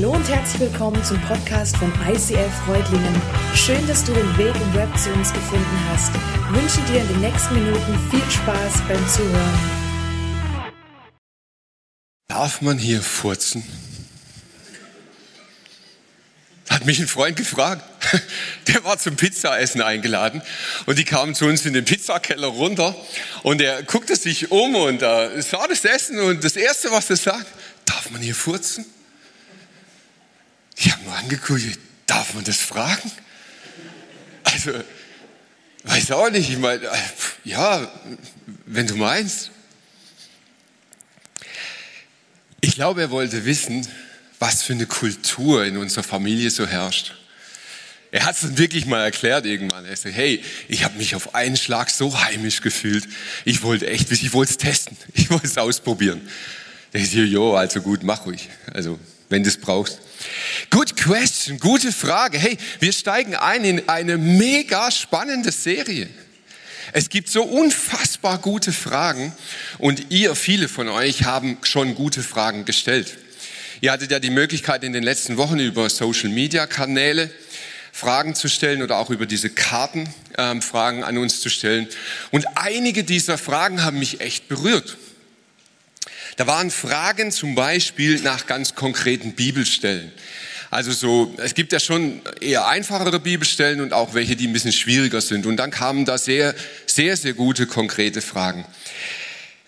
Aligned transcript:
Hallo 0.00 0.12
und 0.12 0.28
herzlich 0.28 0.60
willkommen 0.60 1.02
zum 1.02 1.20
Podcast 1.22 1.76
von 1.76 1.92
ICF 2.08 2.52
Freudlingen. 2.64 3.20
Schön, 3.52 3.84
dass 3.88 4.04
du 4.04 4.12
den 4.12 4.38
Weg 4.38 4.54
im 4.54 4.74
Web 4.74 4.96
zu 4.96 5.10
uns 5.10 5.32
gefunden 5.32 5.88
hast. 5.90 6.12
Ich 6.14 6.56
wünsche 6.56 6.92
dir 6.92 7.00
in 7.00 7.08
den 7.08 7.20
nächsten 7.20 7.54
Minuten 7.54 7.98
viel 8.08 8.30
Spaß 8.30 8.74
beim 8.86 9.08
Zuhören. 9.08 9.58
Darf 12.28 12.62
man 12.62 12.78
hier 12.78 13.02
furzen? 13.02 13.64
Hat 16.70 16.86
mich 16.86 17.00
ein 17.00 17.08
Freund 17.08 17.34
gefragt. 17.34 17.82
Der 18.68 18.84
war 18.84 18.98
zum 19.00 19.16
Pizzaessen 19.16 19.82
eingeladen 19.82 20.42
und 20.86 20.96
die 20.96 21.04
kamen 21.04 21.34
zu 21.34 21.46
uns 21.46 21.66
in 21.66 21.72
den 21.72 21.84
Pizzakeller 21.84 22.46
runter 22.46 22.94
und 23.42 23.60
er 23.60 23.82
guckte 23.82 24.14
sich 24.14 24.52
um 24.52 24.76
und 24.76 25.02
äh, 25.02 25.42
sah 25.42 25.66
das 25.66 25.84
Essen 25.84 26.20
und 26.20 26.44
das 26.44 26.54
Erste, 26.54 26.92
was 26.92 27.10
er 27.10 27.16
sagt, 27.16 27.46
darf 27.84 28.10
man 28.10 28.22
hier 28.22 28.36
furzen? 28.36 28.86
Ich 30.78 30.92
habe 30.92 31.02
nur 31.02 31.14
angeguckt, 31.14 31.62
darf 32.06 32.34
man 32.34 32.44
das 32.44 32.58
fragen? 32.58 33.10
Also, 34.44 34.72
weiß 35.82 36.12
auch 36.12 36.30
nicht, 36.30 36.48
ich 36.48 36.58
meine, 36.58 36.84
äh, 36.84 36.98
ja, 37.44 37.90
wenn 38.64 38.86
du 38.86 38.94
meinst. 38.94 39.50
Ich 42.60 42.76
glaube, 42.76 43.00
er 43.00 43.10
wollte 43.10 43.44
wissen, 43.44 43.86
was 44.38 44.62
für 44.62 44.72
eine 44.72 44.86
Kultur 44.86 45.64
in 45.64 45.76
unserer 45.78 46.04
Familie 46.04 46.48
so 46.50 46.64
herrscht. 46.64 47.14
Er 48.12 48.24
hat 48.24 48.36
es 48.36 48.42
dann 48.42 48.56
wirklich 48.56 48.86
mal 48.86 49.02
erklärt 49.02 49.46
irgendwann. 49.46 49.84
Er 49.84 49.96
sagt, 49.96 50.14
hey, 50.14 50.42
ich 50.68 50.84
habe 50.84 50.96
mich 50.96 51.16
auf 51.16 51.34
einen 51.34 51.56
Schlag 51.56 51.90
so 51.90 52.20
heimisch 52.22 52.62
gefühlt. 52.62 53.06
Ich 53.44 53.62
wollte 53.62 53.88
echt, 53.88 54.10
ich 54.12 54.32
wollte 54.32 54.52
es 54.52 54.58
testen. 54.58 54.96
Ich 55.12 55.28
wollte 55.28 55.46
es 55.46 55.58
ausprobieren. 55.58 56.26
Der 56.92 57.00
hier, 57.00 57.26
jo, 57.26 57.54
also 57.54 57.82
gut, 57.82 58.04
mach 58.04 58.24
ruhig. 58.24 58.48
Also, 58.72 58.98
wenn 59.28 59.42
du 59.42 59.48
es 59.48 59.58
brauchst. 59.58 60.00
Good 60.70 60.96
question, 60.96 61.58
gute 61.58 61.92
Frage. 61.92 62.38
Hey, 62.38 62.58
wir 62.80 62.92
steigen 62.92 63.34
ein 63.34 63.64
in 63.64 63.88
eine 63.88 64.18
mega 64.18 64.90
spannende 64.90 65.52
Serie. 65.52 66.08
Es 66.92 67.08
gibt 67.08 67.28
so 67.28 67.42
unfassbar 67.42 68.38
gute 68.38 68.72
Fragen 68.72 69.32
und 69.78 70.10
ihr, 70.10 70.34
viele 70.34 70.68
von 70.68 70.88
euch, 70.88 71.24
haben 71.24 71.58
schon 71.62 71.94
gute 71.94 72.22
Fragen 72.22 72.64
gestellt. 72.64 73.18
Ihr 73.80 73.92
hattet 73.92 74.10
ja 74.10 74.18
die 74.18 74.30
Möglichkeit 74.30 74.82
in 74.82 74.92
den 74.92 75.02
letzten 75.02 75.36
Wochen 75.36 75.58
über 75.58 75.88
Social-Media-Kanäle 75.88 77.30
Fragen 77.92 78.34
zu 78.34 78.48
stellen 78.48 78.82
oder 78.82 78.98
auch 78.98 79.10
über 79.10 79.26
diese 79.26 79.50
Karten 79.50 80.08
ähm, 80.36 80.62
Fragen 80.62 81.04
an 81.04 81.18
uns 81.18 81.40
zu 81.40 81.48
stellen. 81.48 81.88
Und 82.30 82.46
einige 82.56 83.04
dieser 83.04 83.38
Fragen 83.38 83.84
haben 83.84 83.98
mich 83.98 84.20
echt 84.20 84.48
berührt. 84.48 84.96
Da 86.38 86.46
waren 86.46 86.70
Fragen 86.70 87.32
zum 87.32 87.56
Beispiel 87.56 88.20
nach 88.20 88.46
ganz 88.46 88.76
konkreten 88.76 89.32
Bibelstellen. 89.32 90.12
Also 90.70 90.92
so, 90.92 91.34
es 91.38 91.52
gibt 91.52 91.72
ja 91.72 91.80
schon 91.80 92.22
eher 92.40 92.68
einfachere 92.68 93.18
Bibelstellen 93.18 93.80
und 93.80 93.92
auch 93.92 94.14
welche, 94.14 94.36
die 94.36 94.46
ein 94.46 94.52
bisschen 94.52 94.70
schwieriger 94.70 95.20
sind. 95.20 95.46
Und 95.46 95.56
dann 95.56 95.72
kamen 95.72 96.04
da 96.04 96.16
sehr, 96.16 96.54
sehr, 96.86 97.16
sehr 97.16 97.32
gute 97.32 97.66
konkrete 97.66 98.22
Fragen. 98.22 98.64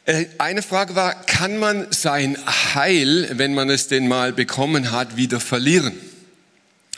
Äh, 0.05 0.27
eine 0.39 0.63
Frage 0.63 0.95
war, 0.95 1.21
kann 1.27 1.59
man 1.59 1.91
sein 1.91 2.39
Heil, 2.47 3.31
wenn 3.33 3.53
man 3.53 3.69
es 3.69 3.89
denn 3.89 4.07
mal 4.07 4.33
bekommen 4.33 4.93
hat, 4.93 5.17
wieder 5.17 5.41
verlieren? 5.41 5.99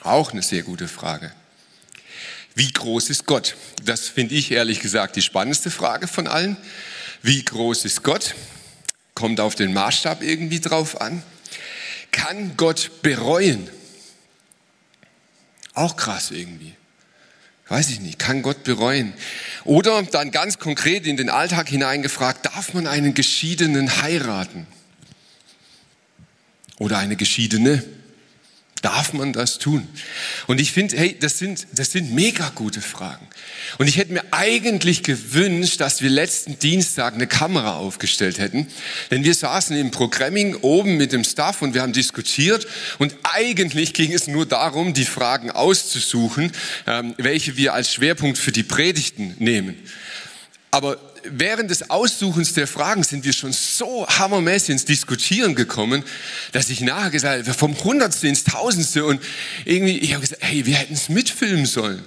Auch 0.03 0.33
eine 0.33 0.43
sehr 0.43 0.65
gute 0.65 0.87
Frage. 0.87 1.33
Wie 2.55 2.71
groß 2.71 3.09
ist 3.09 3.25
Gott? 3.25 3.57
Das 3.83 4.07
finde 4.07 4.35
ich 4.35 4.51
ehrlich 4.51 4.81
gesagt 4.81 5.17
die 5.17 5.23
spannendste 5.23 5.71
Frage 5.71 6.09
von 6.09 6.27
allen. 6.27 6.59
Wie 7.23 7.43
groß 7.43 7.87
ist 7.87 8.03
Gott? 8.03 8.35
Kommt 9.15 9.41
auf 9.41 9.55
den 9.55 9.73
Maßstab 9.73 10.23
irgendwie 10.23 10.61
drauf 10.61 11.01
an. 11.01 11.23
Kann 12.11 12.57
Gott 12.57 13.03
bereuen? 13.03 13.69
Auch 15.75 15.97
krass 15.97 16.31
irgendwie. 16.31 16.75
Weiß 17.69 17.89
ich 17.91 18.01
nicht, 18.01 18.19
kann 18.19 18.43
Gott 18.43 18.65
bereuen? 18.65 19.15
Oder 19.65 20.03
dann 20.03 20.31
ganz 20.31 20.59
konkret 20.59 21.07
in 21.07 21.17
den 21.17 21.31
Alltag 21.31 21.69
hineingefragt, 21.69 22.45
darf 22.45 22.75
man 22.75 22.87
einen 22.87 23.15
Geschiedenen 23.15 24.03
heiraten? 24.03 24.67
Oder 26.79 26.99
eine 26.99 27.17
Geschiedene? 27.17 27.83
Darf 28.83 29.13
man 29.13 29.33
das 29.33 29.59
tun? 29.59 29.87
Und 30.49 30.61
ich 30.61 30.73
finde, 30.73 30.97
hey, 30.97 31.17
das 31.19 31.39
sind, 31.39 31.69
das 31.73 31.93
sind 31.93 32.13
mega 32.13 32.51
gute 32.51 32.81
Fragen. 32.81 33.27
Und 33.79 33.87
ich 33.87 33.97
hätte 33.97 34.13
mir 34.13 34.25
eigentlich 34.33 35.05
gewünscht, 35.05 35.81
dass 35.81 36.03
wir 36.03 36.11
letzten 36.11 36.59
Dienstag 36.59 37.15
eine 37.15 37.29
Kamera 37.29 37.77
aufgestellt 37.77 38.39
hätten. 38.39 38.67
Denn 39.13 39.23
wir 39.23 39.35
saßen 39.35 39.77
im 39.77 39.93
Programming 39.93 40.57
oben 40.57 40.97
mit 40.97 41.13
dem 41.13 41.23
Staff 41.23 41.63
und 41.63 41.75
wir 41.75 41.83
haben 41.83 41.93
diskutiert. 41.93 42.67
Und 42.99 43.15
eigentlich 43.23 43.95
ging 43.95 44.13
es 44.13 44.27
nur 44.27 44.47
darum, 44.47 44.95
die 44.95 45.05
Fragen 45.05 45.53
auszusuchen, 45.53 46.51
ähm, 46.89 47.15
welche 47.19 47.57
wir 47.57 47.75
als 47.75 47.93
Schwerpunkt 47.95 48.37
für 48.37 48.51
die 48.51 48.65
Predigten 48.65 49.37
nehmen. 49.39 49.77
Aber 50.73 50.99
während 51.25 51.71
des 51.71 51.91
Aussuchens 51.91 52.55
der 52.55 52.67
Fragen 52.67 53.03
sind 53.03 53.25
wir 53.25 53.33
schon 53.33 53.53
so 53.53 54.07
hammermäßig 54.07 54.71
ins 54.71 54.85
Diskutieren 54.85 55.55
gekommen, 55.55 56.05
dass 56.53 56.71
ich 56.71 56.81
nachher 56.81 57.11
gesagt 57.11 57.47
habe, 57.47 57.59
vom 57.59 57.77
Hundertste 57.85 58.29
ins 58.29 58.45
Tausendste 58.45 59.05
und 59.05 59.23
irgendwie, 59.65 59.99
ich 59.99 60.13
habe 60.15 60.23
gesagt, 60.23 60.43
hey, 60.43 60.67
wir 60.67 60.77
hätten 60.77 60.95
es 60.95 61.09
mitfilmen 61.09 61.67
sollen. 61.67 62.03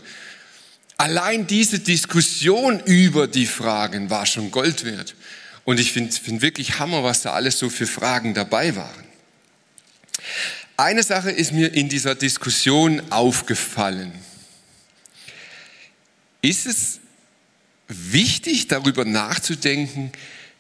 Allein 0.97 1.45
diese 1.47 1.79
Diskussion 1.79 2.79
über 2.81 3.27
die 3.27 3.45
Fragen 3.45 4.09
war 4.09 4.25
schon 4.25 4.51
Gold 4.51 4.85
wert. 4.85 5.15
Und 5.65 5.79
ich 5.79 5.91
finde 5.91 6.15
find 6.15 6.41
wirklich 6.41 6.79
Hammer, 6.79 7.03
was 7.03 7.21
da 7.21 7.33
alles 7.33 7.59
so 7.59 7.69
für 7.69 7.87
Fragen 7.87 8.33
dabei 8.33 8.75
waren. 8.75 9.03
Eine 10.77 11.03
Sache 11.03 11.31
ist 11.31 11.51
mir 11.51 11.73
in 11.73 11.89
dieser 11.89 12.15
Diskussion 12.15 13.01
aufgefallen. 13.11 14.13
Ist 16.41 16.65
es 16.65 16.99
wichtig, 17.87 18.67
darüber 18.67 19.05
nachzudenken, 19.05 20.11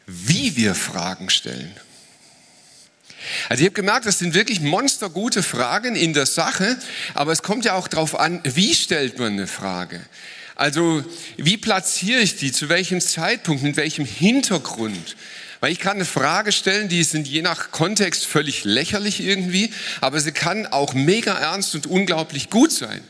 wie 0.05 0.55
wir 0.55 0.75
Fragen 0.75 1.29
stellen. 1.29 1.75
Also 3.49 3.61
ich 3.61 3.67
habe 3.67 3.75
gemerkt, 3.75 4.05
das 4.05 4.19
sind 4.19 4.33
wirklich 4.33 4.61
monstergute 4.61 5.41
Fragen 5.41 5.95
in 5.95 6.13
der 6.13 6.25
Sache, 6.25 6.77
aber 7.13 7.31
es 7.31 7.41
kommt 7.41 7.65
ja 7.65 7.73
auch 7.73 7.87
darauf 7.87 8.19
an, 8.19 8.41
wie 8.43 8.75
stellt 8.75 9.17
man 9.17 9.33
eine 9.33 9.47
Frage. 9.47 9.99
Also 10.55 11.03
wie 11.37 11.57
platziere 11.57 12.21
ich 12.21 12.37
die, 12.37 12.51
zu 12.51 12.69
welchem 12.69 13.01
Zeitpunkt, 13.01 13.63
mit 13.63 13.77
welchem 13.77 14.05
Hintergrund. 14.05 15.15
Weil 15.59 15.71
ich 15.71 15.79
kann 15.79 15.95
eine 15.95 16.05
Frage 16.05 16.51
stellen, 16.51 16.89
die 16.89 17.03
sind 17.03 17.27
je 17.27 17.41
nach 17.41 17.71
Kontext 17.71 18.25
völlig 18.25 18.63
lächerlich 18.63 19.19
irgendwie, 19.19 19.73
aber 19.99 20.19
sie 20.19 20.31
kann 20.31 20.67
auch 20.67 20.93
mega 20.93 21.33
ernst 21.33 21.75
und 21.75 21.87
unglaublich 21.87 22.49
gut 22.49 22.71
sein. 22.71 23.01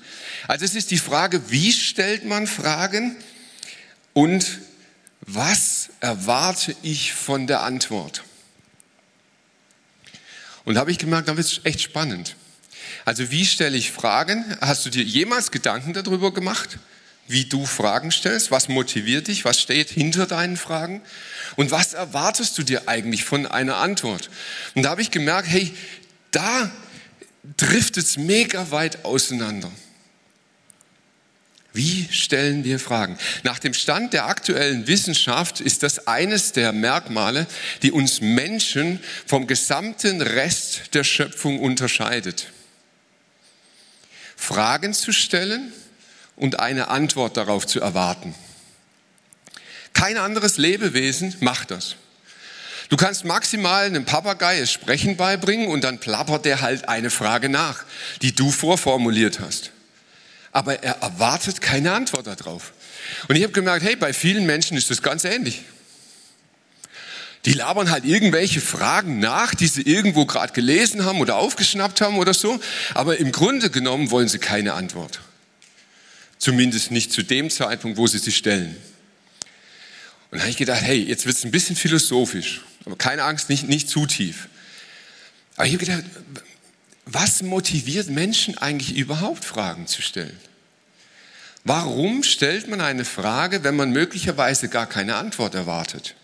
Also 0.48 0.64
es 0.64 0.76
ist 0.76 0.92
die 0.92 0.98
Frage, 0.98 1.42
wie 1.50 1.72
stellt 1.72 2.26
man 2.26 2.48
Fragen 2.48 3.16
und 4.16 4.60
was 5.20 5.90
erwarte 6.00 6.74
ich 6.82 7.12
von 7.12 7.48
der 7.48 7.64
Antwort? 7.64 8.24
Und 10.64 10.76
da 10.76 10.80
habe 10.80 10.92
ich 10.92 10.98
gemerkt, 10.98 11.28
da 11.28 11.36
wird 11.36 11.46
es 11.46 11.60
echt 11.66 11.82
spannend. 11.82 12.38
Also 13.04 13.30
wie 13.30 13.46
stelle 13.46 13.76
ich 13.76 13.92
Fragen? 13.92 14.46
Hast 14.62 14.86
du 14.86 14.90
dir 14.90 15.04
jemals 15.04 15.52
Gedanken 15.52 15.92
darüber 15.92 16.34
gemacht, 16.34 16.80
wie 17.28 17.44
du 17.44 17.66
Fragen 17.66 18.10
stellst? 18.10 18.52
Was 18.52 18.70
motiviert 18.70 19.28
dich? 19.28 19.44
Was 19.44 19.60
steht 19.60 19.90
hinter 19.90 20.26
deinen 20.26 20.56
Fragen? 20.56 21.02
Und 21.58 21.72
was 21.72 21.94
erwartest 21.94 22.58
du 22.58 22.64
dir 22.64 22.88
eigentlich 22.88 23.26
von 23.26 23.46
einer 23.46 23.78
Antwort? 23.78 24.30
Und 24.76 24.84
da 24.84 24.92
habe 24.92 25.02
ich 25.02 25.12
gemerkt, 25.12 25.50
hey, 25.50 25.76
da 26.32 26.72
driftet 27.58 28.06
es 28.06 28.18
mega 28.18 28.72
weit 28.72 29.04
auseinander. 29.04 29.70
Wie 31.76 32.08
stellen 32.10 32.64
wir 32.64 32.80
Fragen? 32.80 33.18
Nach 33.44 33.60
dem 33.60 33.74
Stand 33.74 34.14
der 34.14 34.28
aktuellen 34.28 34.88
Wissenschaft 34.88 35.60
ist 35.60 35.84
das 35.84 36.08
eines 36.08 36.54
der 36.54 36.72
Merkmale, 36.72 37.48
die 37.82 37.92
uns 37.92 38.22
Menschen 38.22 39.02
vom 39.26 39.46
gesamten 39.46 40.22
Rest 40.22 40.94
der 40.94 41.04
Schöpfung 41.04 41.60
unterscheidet. 41.60 42.48
Fragen 44.38 44.94
zu 44.94 45.12
stellen 45.12 45.74
und 46.38 46.62
eine 46.62 46.88
Antwort 46.88 47.36
darauf 47.36 47.68
zu 47.68 47.82
erwarten. 47.82 48.34
Kein 49.92 50.18
anderes 50.18 50.56
Lebewesen 50.56 51.36
macht 51.42 51.72
das. 51.72 51.98
Du 52.88 52.96
kannst 52.96 53.26
maximal 53.26 53.84
einem 53.84 54.06
Papagei 54.06 54.62
das 54.62 54.72
Sprechen 54.72 55.18
beibringen 55.18 55.68
und 55.68 55.84
dann 55.84 56.00
plappert 56.00 56.46
der 56.46 56.62
halt 56.62 56.88
eine 56.88 57.10
Frage 57.10 57.50
nach, 57.50 57.84
die 58.22 58.34
du 58.34 58.50
vorformuliert 58.50 59.42
hast 59.42 59.72
aber 60.56 60.82
er 60.84 61.02
erwartet 61.02 61.60
keine 61.60 61.92
Antwort 61.92 62.28
darauf. 62.28 62.72
Und 63.28 63.36
ich 63.36 63.44
habe 63.44 63.52
gemerkt, 63.52 63.84
hey, 63.84 63.98
bei 63.98 64.14
vielen 64.14 64.46
Menschen 64.46 64.78
ist 64.78 64.90
das 64.90 65.02
ganz 65.02 65.26
ähnlich. 65.26 65.64
Die 67.44 67.52
labern 67.52 67.92
halt 67.92 68.06
irgendwelche 68.06 68.62
Fragen 68.62 69.20
nach, 69.20 69.54
die 69.54 69.68
sie 69.68 69.82
irgendwo 69.82 70.26
gerade 70.26 70.54
gelesen 70.54 71.04
haben 71.04 71.20
oder 71.20 71.36
aufgeschnappt 71.36 72.00
haben 72.00 72.18
oder 72.18 72.34
so, 72.34 72.58
aber 72.94 73.18
im 73.18 73.34
Grunde 73.34 73.70
genommen 73.70 74.12
wollen 74.12 74.30
sie 74.30 74.40
keine 74.40 74.76
Antwort. 74.76 75.20
Zumindest 76.38 76.90
nicht 76.90 77.12
zu 77.12 77.22
dem 77.22 77.50
Zeitpunkt, 77.50 77.98
wo 77.98 78.08
sie 78.08 78.20
sie 78.20 78.32
stellen. 78.32 78.78
Und 80.32 80.38
da 80.38 80.40
habe 80.40 80.52
ich 80.52 80.58
gedacht, 80.58 80.84
hey, 80.84 81.04
jetzt 81.04 81.26
wird 81.26 81.36
es 81.36 81.44
ein 81.44 81.52
bisschen 81.52 81.76
philosophisch, 81.76 82.62
aber 82.86 82.96
keine 82.96 83.24
Angst, 83.24 83.50
nicht, 83.50 83.68
nicht 83.68 83.90
zu 83.90 84.06
tief. 84.06 84.48
Aber 85.58 85.68
ich 85.68 85.74
habe 85.74 85.86
gedacht, 85.86 86.04
was 87.06 87.44
motiviert 87.44 88.10
Menschen 88.10 88.58
eigentlich 88.58 88.96
überhaupt 88.98 89.46
Fragen 89.46 89.88
zu 89.88 90.02
stellen? 90.02 90.40
Warum 91.64 92.24
stellt 92.24 92.68
man 92.68 92.82
eine 92.82 93.06
Frage, 93.06 93.64
wenn 93.64 93.76
man 93.76 93.92
möglicherweise 93.92 94.70
gar 94.70 94.88
keine 94.88 95.16
Antwort 95.16 95.56
erwartet? 95.56 96.16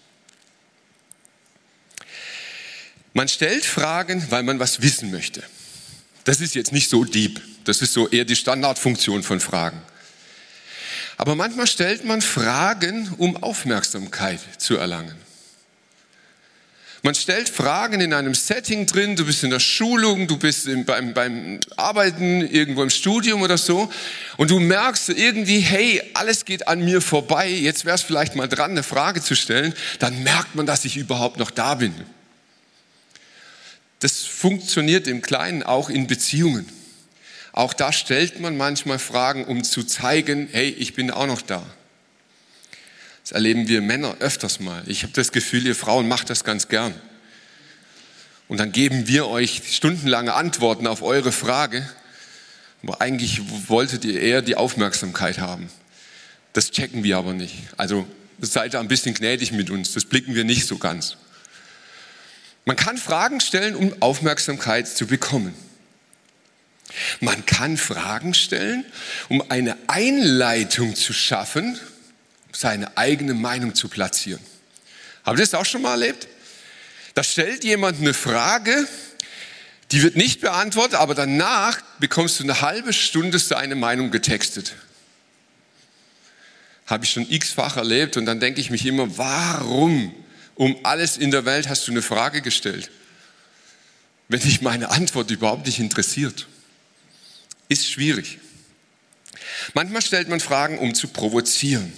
Man 3.13 3.27
stellt 3.27 3.65
Fragen, 3.65 4.25
weil 4.29 4.43
man 4.43 4.59
was 4.59 4.81
wissen 4.81 5.11
möchte. 5.11 5.43
Das 6.23 6.41
ist 6.41 6.55
jetzt 6.55 6.71
nicht 6.71 6.89
so 6.89 7.03
deep. 7.03 7.41
Das 7.65 7.81
ist 7.81 7.93
so 7.93 8.07
eher 8.07 8.25
die 8.25 8.35
Standardfunktion 8.35 9.23
von 9.23 9.39
Fragen. 9.39 9.81
Aber 11.17 11.35
manchmal 11.35 11.67
stellt 11.67 12.05
man 12.05 12.21
Fragen, 12.21 13.13
um 13.17 13.41
Aufmerksamkeit 13.41 14.39
zu 14.57 14.77
erlangen. 14.77 15.15
Man 17.03 17.15
stellt 17.15 17.49
Fragen 17.49 17.99
in 17.99 18.13
einem 18.13 18.35
Setting 18.35 18.85
drin, 18.85 19.15
du 19.15 19.25
bist 19.25 19.43
in 19.43 19.49
der 19.49 19.59
Schulung, 19.59 20.27
du 20.27 20.37
bist 20.37 20.69
beim, 20.85 21.15
beim 21.15 21.59
Arbeiten, 21.75 22.41
irgendwo 22.41 22.83
im 22.83 22.91
Studium 22.91 23.41
oder 23.41 23.57
so, 23.57 23.91
und 24.37 24.51
du 24.51 24.59
merkst 24.59 25.09
irgendwie, 25.09 25.61
hey, 25.61 26.01
alles 26.13 26.45
geht 26.45 26.67
an 26.67 26.85
mir 26.85 27.01
vorbei, 27.01 27.49
jetzt 27.49 27.85
wäre 27.85 27.95
es 27.95 28.03
vielleicht 28.03 28.35
mal 28.35 28.47
dran, 28.47 28.71
eine 28.71 28.83
Frage 28.83 29.19
zu 29.19 29.35
stellen, 29.35 29.73
dann 29.97 30.21
merkt 30.21 30.53
man, 30.53 30.67
dass 30.67 30.85
ich 30.85 30.95
überhaupt 30.95 31.37
noch 31.37 31.49
da 31.49 31.73
bin. 31.73 31.95
Das 33.99 34.19
funktioniert 34.19 35.07
im 35.07 35.23
Kleinen 35.23 35.63
auch 35.63 35.89
in 35.89 36.05
Beziehungen. 36.05 36.69
Auch 37.51 37.73
da 37.73 37.91
stellt 37.91 38.39
man 38.39 38.57
manchmal 38.57 38.99
Fragen, 38.99 39.45
um 39.45 39.63
zu 39.63 39.83
zeigen, 39.83 40.49
hey, 40.51 40.69
ich 40.69 40.93
bin 40.93 41.09
auch 41.09 41.27
noch 41.27 41.41
da. 41.41 41.65
Das 43.23 43.31
erleben 43.31 43.67
wir 43.67 43.81
Männer 43.81 44.17
öfters 44.19 44.59
mal. 44.59 44.83
Ich 44.87 45.03
habe 45.03 45.13
das 45.13 45.31
Gefühl, 45.31 45.65
ihr 45.65 45.75
Frauen 45.75 46.07
macht 46.07 46.29
das 46.29 46.43
ganz 46.43 46.67
gern. 46.67 46.93
Und 48.47 48.59
dann 48.59 48.71
geben 48.71 49.07
wir 49.07 49.27
euch 49.27 49.61
stundenlange 49.71 50.33
Antworten 50.33 50.87
auf 50.87 51.01
eure 51.01 51.31
Frage, 51.31 51.89
aber 52.83 52.99
eigentlich 52.99 53.41
wolltet 53.69 54.03
ihr 54.03 54.19
eher 54.19 54.41
die 54.41 54.55
Aufmerksamkeit 54.55 55.39
haben. 55.39 55.69
Das 56.53 56.71
checken 56.71 57.03
wir 57.03 57.17
aber 57.17 57.33
nicht. 57.33 57.55
Also 57.77 58.05
seid 58.39 58.73
da 58.73 58.79
ein 58.79 58.87
bisschen 58.87 59.13
gnädig 59.13 59.51
mit 59.51 59.69
uns, 59.69 59.93
das 59.93 60.05
blicken 60.05 60.35
wir 60.35 60.43
nicht 60.43 60.67
so 60.67 60.77
ganz. 60.77 61.15
Man 62.65 62.75
kann 62.75 62.97
Fragen 62.97 63.39
stellen, 63.39 63.75
um 63.75 63.93
Aufmerksamkeit 64.01 64.87
zu 64.87 65.07
bekommen. 65.07 65.53
Man 67.19 67.45
kann 67.45 67.77
Fragen 67.77 68.33
stellen, 68.33 68.85
um 69.29 69.49
eine 69.49 69.77
Einleitung 69.87 70.95
zu 70.95 71.13
schaffen, 71.13 71.79
seine 72.51 72.97
eigene 72.97 73.33
Meinung 73.33 73.75
zu 73.75 73.87
platzieren. 73.87 74.41
Habt 75.23 75.37
ihr 75.37 75.45
das 75.45 75.53
auch 75.53 75.65
schon 75.65 75.81
mal 75.81 75.91
erlebt? 75.91 76.27
Da 77.13 77.23
stellt 77.23 77.63
jemand 77.63 77.99
eine 77.99 78.13
Frage, 78.13 78.87
die 79.91 80.01
wird 80.03 80.15
nicht 80.15 80.41
beantwortet, 80.41 80.95
aber 80.95 81.15
danach 81.15 81.81
bekommst 81.99 82.39
du 82.39 82.43
eine 82.43 82.61
halbe 82.61 82.93
Stunde 82.93 83.39
seine 83.39 83.75
Meinung 83.75 84.09
getextet. 84.09 84.73
Habe 86.85 87.05
ich 87.05 87.11
schon 87.11 87.29
x-fach 87.29 87.77
erlebt 87.77 88.17
und 88.17 88.25
dann 88.25 88.39
denke 88.39 88.61
ich 88.61 88.69
mich 88.69 88.85
immer, 88.85 89.17
warum 89.17 90.13
um 90.55 90.77
alles 90.83 91.17
in 91.17 91.31
der 91.31 91.45
Welt 91.45 91.67
hast 91.69 91.87
du 91.87 91.91
eine 91.91 92.01
Frage 92.01 92.41
gestellt, 92.41 92.91
wenn 94.27 94.39
dich 94.39 94.61
meine 94.61 94.89
Antwort 94.91 95.31
überhaupt 95.31 95.65
nicht 95.65 95.79
interessiert. 95.79 96.47
Ist 97.67 97.89
schwierig. 97.89 98.39
Manchmal 99.73 100.01
stellt 100.01 100.29
man 100.29 100.39
Fragen, 100.39 100.77
um 100.77 100.93
zu 100.93 101.07
provozieren. 101.07 101.93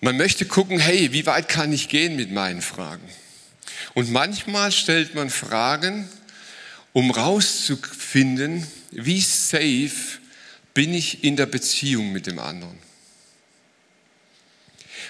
Man 0.00 0.16
möchte 0.16 0.44
gucken, 0.44 0.78
hey, 0.78 1.12
wie 1.12 1.26
weit 1.26 1.48
kann 1.48 1.72
ich 1.72 1.88
gehen 1.88 2.16
mit 2.16 2.30
meinen 2.30 2.62
Fragen? 2.62 3.08
Und 3.94 4.12
manchmal 4.12 4.72
stellt 4.72 5.14
man 5.14 5.30
Fragen, 5.30 6.08
um 6.92 7.10
rauszufinden, 7.10 8.66
wie 8.90 9.20
safe 9.20 10.18
bin 10.74 10.92
ich 10.92 11.24
in 11.24 11.36
der 11.36 11.46
Beziehung 11.46 12.12
mit 12.12 12.26
dem 12.26 12.38
anderen. 12.38 12.78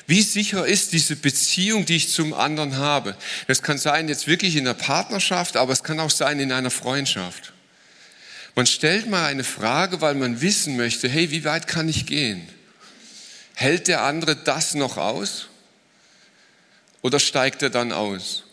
Wie 0.06 0.22
sicher 0.22 0.64
ist 0.64 0.92
diese 0.92 1.16
Beziehung, 1.16 1.84
die 1.84 1.96
ich 1.96 2.12
zum 2.12 2.32
anderen 2.32 2.76
habe? 2.76 3.16
Das 3.48 3.62
kann 3.62 3.78
sein 3.78 4.08
jetzt 4.08 4.28
wirklich 4.28 4.54
in 4.54 4.64
der 4.64 4.74
Partnerschaft, 4.74 5.56
aber 5.56 5.72
es 5.72 5.82
kann 5.82 5.98
auch 5.98 6.10
sein 6.10 6.38
in 6.38 6.52
einer 6.52 6.70
Freundschaft. 6.70 7.52
Man 8.54 8.66
stellt 8.66 9.10
mal 9.10 9.26
eine 9.26 9.44
Frage, 9.44 10.00
weil 10.00 10.14
man 10.14 10.40
wissen 10.40 10.76
möchte, 10.76 11.08
hey, 11.08 11.30
wie 11.32 11.44
weit 11.44 11.66
kann 11.66 11.88
ich 11.88 12.06
gehen? 12.06 12.48
Hält 13.58 13.88
der 13.88 14.02
andere 14.02 14.36
das 14.36 14.74
noch 14.74 14.98
aus? 14.98 15.48
Oder 17.00 17.18
steigt 17.18 17.62
er 17.62 17.70
dann 17.70 17.90
aus? 17.90 18.44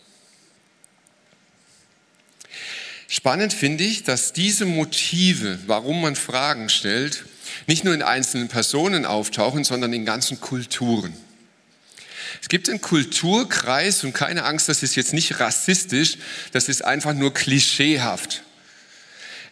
Spannend 3.06 3.52
finde 3.52 3.84
ich, 3.84 4.04
dass 4.04 4.32
diese 4.32 4.64
Motive, 4.64 5.58
warum 5.66 6.00
man 6.00 6.16
Fragen 6.16 6.70
stellt, 6.70 7.26
nicht 7.66 7.84
nur 7.84 7.92
in 7.92 8.02
einzelnen 8.02 8.48
Personen 8.48 9.04
auftauchen, 9.04 9.62
sondern 9.62 9.92
in 9.92 10.06
ganzen 10.06 10.40
Kulturen. 10.40 11.14
Es 12.40 12.48
gibt 12.48 12.70
einen 12.70 12.80
Kulturkreis 12.80 14.04
und 14.04 14.14
keine 14.14 14.44
Angst, 14.44 14.70
das 14.70 14.82
ist 14.82 14.96
jetzt 14.96 15.12
nicht 15.12 15.38
rassistisch, 15.38 16.16
das 16.52 16.70
ist 16.70 16.82
einfach 16.82 17.12
nur 17.12 17.34
klischeehaft. 17.34 18.42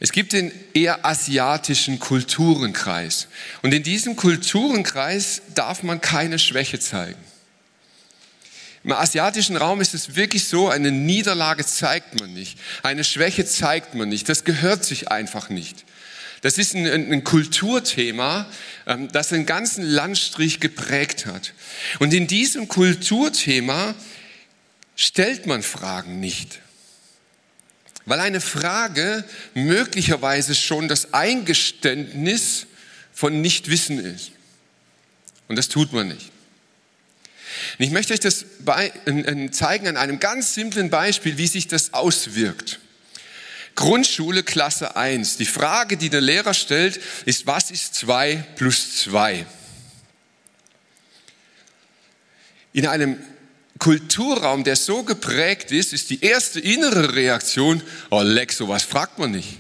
Es 0.02 0.10
gibt 0.10 0.32
den 0.32 0.50
eher 0.74 1.06
asiatischen 1.06 2.00
Kulturenkreis. 2.00 3.28
Und 3.62 3.72
in 3.72 3.84
diesem 3.84 4.16
Kulturenkreis 4.16 5.42
darf 5.54 5.84
man 5.84 6.00
keine 6.00 6.40
Schwäche 6.40 6.80
zeigen. 6.80 7.20
Im 8.82 8.90
asiatischen 8.90 9.56
Raum 9.56 9.80
ist 9.80 9.94
es 9.94 10.16
wirklich 10.16 10.48
so, 10.48 10.68
eine 10.68 10.90
Niederlage 10.90 11.64
zeigt 11.64 12.18
man 12.18 12.34
nicht, 12.34 12.58
eine 12.82 13.04
Schwäche 13.04 13.46
zeigt 13.46 13.94
man 13.94 14.08
nicht, 14.08 14.28
das 14.28 14.42
gehört 14.42 14.84
sich 14.84 15.12
einfach 15.12 15.50
nicht. 15.50 15.84
Das 16.40 16.58
ist 16.58 16.74
ein, 16.74 16.88
ein 16.88 17.22
Kulturthema, 17.22 18.50
ähm, 18.88 19.06
das 19.12 19.28
den 19.28 19.46
ganzen 19.46 19.84
Landstrich 19.84 20.58
geprägt 20.58 21.26
hat. 21.26 21.54
Und 22.00 22.12
in 22.12 22.26
diesem 22.26 22.66
Kulturthema 22.66 23.94
stellt 24.96 25.46
man 25.46 25.62
Fragen 25.62 26.18
nicht. 26.18 26.61
Weil 28.04 28.20
eine 28.20 28.40
Frage 28.40 29.24
möglicherweise 29.54 30.54
schon 30.54 30.88
das 30.88 31.14
Eingeständnis 31.14 32.66
von 33.12 33.40
Nichtwissen 33.40 33.98
ist. 33.98 34.32
Und 35.48 35.56
das 35.56 35.68
tut 35.68 35.92
man 35.92 36.08
nicht. 36.08 36.30
Und 37.78 37.84
ich 37.84 37.90
möchte 37.90 38.12
euch 38.14 38.20
das 38.20 38.44
zeigen 39.50 39.86
an 39.86 39.96
einem 39.96 40.18
ganz 40.18 40.54
simplen 40.54 40.90
Beispiel, 40.90 41.38
wie 41.38 41.46
sich 41.46 41.68
das 41.68 41.92
auswirkt. 41.94 42.80
Grundschule 43.74 44.42
Klasse 44.42 44.96
1. 44.96 45.36
Die 45.36 45.46
Frage, 45.46 45.96
die 45.96 46.10
der 46.10 46.20
Lehrer 46.20 46.54
stellt, 46.54 47.00
ist, 47.24 47.46
was 47.46 47.70
ist 47.70 47.94
2 47.94 48.44
plus 48.56 48.96
2? 48.96 49.46
In 52.74 52.86
einem 52.86 53.18
Kulturraum, 53.82 54.62
der 54.62 54.76
so 54.76 55.02
geprägt 55.02 55.72
ist, 55.72 55.92
ist 55.92 56.08
die 56.10 56.22
erste 56.22 56.60
innere 56.60 57.16
Reaktion, 57.16 57.82
oh 58.10 58.22
leck, 58.22 58.52
sowas 58.52 58.84
fragt 58.84 59.18
man 59.18 59.32
nicht. 59.32 59.58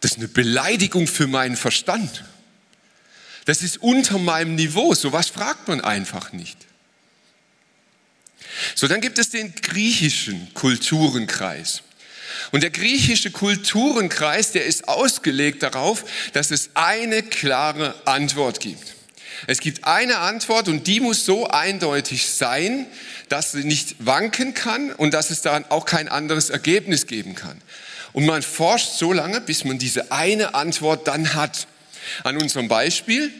Das 0.00 0.12
ist 0.12 0.16
eine 0.16 0.28
Beleidigung 0.28 1.06
für 1.06 1.26
meinen 1.26 1.58
Verstand. 1.58 2.24
Das 3.44 3.62
ist 3.62 3.82
unter 3.82 4.18
meinem 4.18 4.54
Niveau, 4.54 4.94
sowas 4.94 5.28
fragt 5.28 5.68
man 5.68 5.82
einfach 5.82 6.32
nicht. 6.32 6.56
So, 8.74 8.88
dann 8.88 9.02
gibt 9.02 9.18
es 9.18 9.28
den 9.28 9.54
griechischen 9.56 10.54
Kulturenkreis. 10.54 11.82
Und 12.50 12.62
der 12.62 12.70
griechische 12.70 13.30
Kulturenkreis, 13.30 14.52
der 14.52 14.64
ist 14.64 14.88
ausgelegt 14.88 15.62
darauf, 15.62 16.06
dass 16.32 16.50
es 16.50 16.70
eine 16.72 17.22
klare 17.22 17.94
Antwort 18.06 18.58
gibt. 18.58 18.91
Es 19.46 19.60
gibt 19.60 19.84
eine 19.84 20.18
Antwort 20.18 20.68
und 20.68 20.86
die 20.86 21.00
muss 21.00 21.24
so 21.24 21.48
eindeutig 21.48 22.28
sein, 22.30 22.86
dass 23.28 23.52
sie 23.52 23.64
nicht 23.64 23.96
wanken 23.98 24.54
kann 24.54 24.92
und 24.92 25.14
dass 25.14 25.30
es 25.30 25.40
dann 25.40 25.64
auch 25.70 25.84
kein 25.84 26.08
anderes 26.08 26.50
Ergebnis 26.50 27.06
geben 27.06 27.34
kann. 27.34 27.60
Und 28.12 28.26
man 28.26 28.42
forscht 28.42 28.92
so 28.92 29.12
lange, 29.12 29.40
bis 29.40 29.64
man 29.64 29.78
diese 29.78 30.12
eine 30.12 30.54
Antwort 30.54 31.08
dann 31.08 31.34
hat. 31.34 31.66
An 32.24 32.36
unserem 32.36 32.68
Beispiel, 32.68 33.32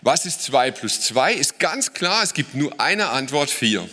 was 0.00 0.26
ist 0.26 0.42
zwei 0.42 0.70
plus 0.70 1.00
zwei, 1.00 1.32
ist 1.34 1.58
ganz 1.58 1.92
klar, 1.92 2.22
es 2.22 2.34
gibt 2.34 2.54
nur 2.54 2.80
eine 2.80 3.08
Antwort, 3.08 3.50
vier. 3.50 3.88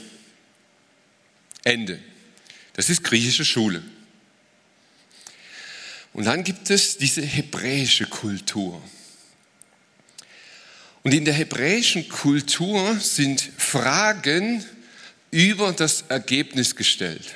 Ende. 1.63 2.00
Das 2.74 2.89
ist 2.89 3.04
griechische 3.04 3.46
Schule. 3.46 3.84
Und 6.13 6.25
dann 6.25 6.44
gibt 6.44 6.70
es 6.70 6.98
diese 6.98 7.22
hebräische 7.22 8.06
Kultur. 8.06 8.82
Und 11.03 11.13
in 11.13 11.25
der 11.25 11.34
hebräischen 11.34 12.10
Kultur 12.10 12.98
sind 13.00 13.41
Fragen 13.58 14.65
über 15.32 15.72
das 15.72 16.03
Ergebnis 16.10 16.75
gestellt. 16.75 17.36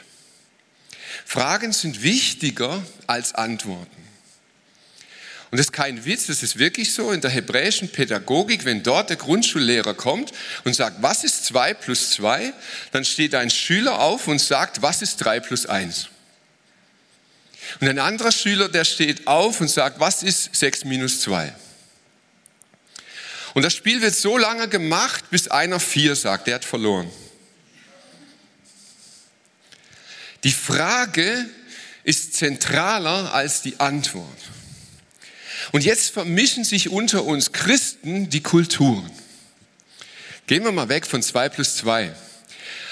Fragen 1.25 1.71
sind 1.71 2.03
wichtiger 2.03 2.83
als 3.07 3.33
Antworten. 3.33 4.03
Und 5.51 5.57
das 5.57 5.67
ist 5.67 5.73
kein 5.73 6.03
Witz, 6.03 6.25
das 6.25 6.41
ist 6.41 6.57
wirklich 6.57 6.93
so 6.93 7.11
in 7.11 7.21
der 7.21 7.29
hebräischen 7.29 7.87
Pädagogik, 7.87 8.65
wenn 8.65 8.81
dort 8.81 9.11
der 9.11 9.17
Grundschullehrer 9.17 9.93
kommt 9.93 10.31
und 10.63 10.75
sagt, 10.75 11.03
was 11.03 11.23
ist 11.23 11.45
zwei 11.45 11.75
plus 11.75 12.09
zwei, 12.09 12.53
dann 12.91 13.05
steht 13.05 13.35
ein 13.35 13.51
Schüler 13.51 13.99
auf 13.99 14.27
und 14.27 14.39
sagt, 14.39 14.81
was 14.81 15.03
ist 15.03 15.17
drei 15.17 15.39
plus 15.39 15.67
eins. 15.67 16.09
Und 17.79 17.87
ein 17.87 17.99
anderer 17.99 18.31
Schüler, 18.31 18.67
der 18.67 18.83
steht 18.83 19.27
auf 19.27 19.61
und 19.61 19.69
sagt, 19.69 19.99
was 19.99 20.23
ist 20.23 20.55
6 20.55 20.85
minus 20.85 21.21
2? 21.21 21.53
Und 23.53 23.63
das 23.63 23.73
Spiel 23.73 24.01
wird 24.01 24.15
so 24.15 24.37
lange 24.37 24.67
gemacht, 24.67 25.29
bis 25.29 25.47
einer 25.47 25.79
4 25.79 26.15
sagt, 26.15 26.47
der 26.47 26.55
hat 26.55 26.65
verloren. 26.65 27.09
Die 30.43 30.51
Frage 30.51 31.49
ist 32.03 32.33
zentraler 32.33 33.33
als 33.33 33.61
die 33.61 33.79
Antwort. 33.79 34.27
Und 35.71 35.85
jetzt 35.85 36.09
vermischen 36.09 36.63
sich 36.63 36.89
unter 36.89 37.23
uns 37.23 37.51
Christen 37.51 38.29
die 38.29 38.41
Kulturen. 38.41 39.09
Gehen 40.47 40.63
wir 40.63 40.71
mal 40.71 40.89
weg 40.89 41.05
von 41.07 41.21
2 41.21 41.49
plus 41.49 41.77
2. 41.77 42.13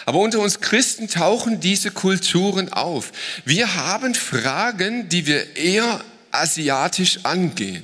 Aber 0.06 0.20
unter 0.20 0.40
uns 0.40 0.62
Christen 0.62 1.10
tauchen 1.10 1.60
diese 1.60 1.92
Kulturen 1.92 2.72
auf. 2.72 3.12
Wir 3.46 3.76
haben 3.76 4.16
Fragen, 4.16 5.10
die 5.10 5.26
wir 5.26 5.58
eher 5.58 6.04
asiatisch 6.32 7.20
angehen. 7.24 7.84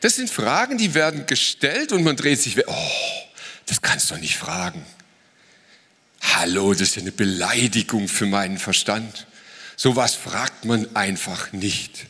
Das 0.00 0.16
sind 0.16 0.30
Fragen, 0.30 0.78
die 0.78 0.94
werden 0.94 1.26
gestellt 1.26 1.92
und 1.92 2.02
man 2.04 2.16
dreht 2.16 2.40
sich. 2.40 2.56
Oh, 2.66 2.90
das 3.66 3.82
kannst 3.82 4.10
du 4.10 4.16
nicht 4.16 4.36
fragen. 4.36 4.84
Hallo, 6.20 6.72
das 6.72 6.82
ist 6.82 6.98
eine 6.98 7.12
Beleidigung 7.12 8.08
für 8.08 8.26
meinen 8.26 8.58
Verstand. 8.58 9.26
Sowas 9.76 10.14
fragt 10.14 10.64
man 10.64 10.94
einfach 10.96 11.52
nicht. 11.52 12.06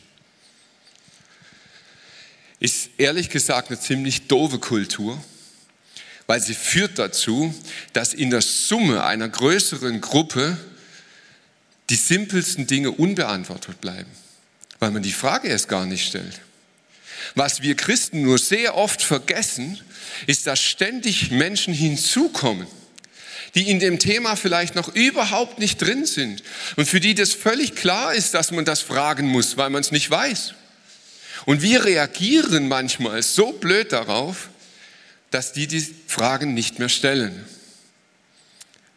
Ist 2.59 2.89
ehrlich 2.97 3.29
gesagt 3.29 3.69
eine 3.69 3.79
ziemlich 3.79 4.27
doofe 4.27 4.59
Kultur 4.59 5.21
weil 6.27 6.41
sie 6.41 6.53
führt 6.53 6.99
dazu, 6.99 7.55
dass 7.93 8.13
in 8.13 8.29
der 8.29 8.41
Summe 8.41 9.03
einer 9.03 9.29
größeren 9.29 10.01
Gruppe 10.01 10.57
die 11.89 11.95
simpelsten 11.95 12.67
Dinge 12.67 12.91
unbeantwortet 12.91 13.79
bleiben, 13.79 14.11
weil 14.79 14.91
man 14.91 15.01
die 15.01 15.13
Frage 15.13 15.47
erst 15.47 15.69
gar 15.69 15.85
nicht 15.85 16.05
stellt. 16.05 16.41
Was 17.35 17.61
wir 17.61 17.75
Christen 17.75 18.21
nur 18.21 18.37
sehr 18.37 18.75
oft 18.75 19.01
vergessen, 19.01 19.79
ist, 20.25 20.47
dass 20.47 20.61
ständig 20.61 21.31
Menschen 21.31 21.73
hinzukommen, 21.73 22.67
die 23.55 23.69
in 23.69 23.79
dem 23.79 23.99
Thema 23.99 24.35
vielleicht 24.35 24.75
noch 24.75 24.93
überhaupt 24.93 25.59
nicht 25.59 25.81
drin 25.81 26.05
sind 26.05 26.43
und 26.75 26.87
für 26.87 26.99
die 26.99 27.15
das 27.15 27.33
völlig 27.33 27.75
klar 27.75 28.13
ist, 28.13 28.33
dass 28.33 28.51
man 28.51 28.65
das 28.65 28.81
fragen 28.81 29.27
muss, 29.27 29.57
weil 29.57 29.69
man 29.69 29.81
es 29.81 29.91
nicht 29.91 30.09
weiß. 30.09 30.53
Und 31.45 31.61
wir 31.61 31.85
reagieren 31.85 32.67
manchmal 32.67 33.23
so 33.23 33.53
blöd 33.53 33.93
darauf, 33.93 34.49
dass 35.31 35.53
die 35.53 35.67
die 35.67 35.85
Fragen 36.07 36.53
nicht 36.53 36.79
mehr 36.79 36.89
stellen. 36.89 37.45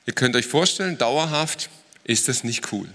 Ihr 0.06 0.14
könnt 0.14 0.34
euch 0.36 0.46
vorstellen, 0.46 0.98
dauerhaft 0.98 1.70
ist 2.04 2.28
das 2.28 2.42
nicht 2.42 2.72
cool. 2.72 2.88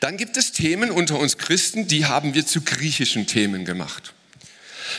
Dann 0.00 0.16
gibt 0.16 0.36
es 0.36 0.52
Themen 0.52 0.90
unter 0.90 1.18
uns 1.18 1.38
Christen, 1.38 1.88
die 1.88 2.06
haben 2.06 2.34
wir 2.34 2.46
zu 2.46 2.60
griechischen 2.60 3.26
Themen 3.26 3.64
gemacht. 3.64 4.14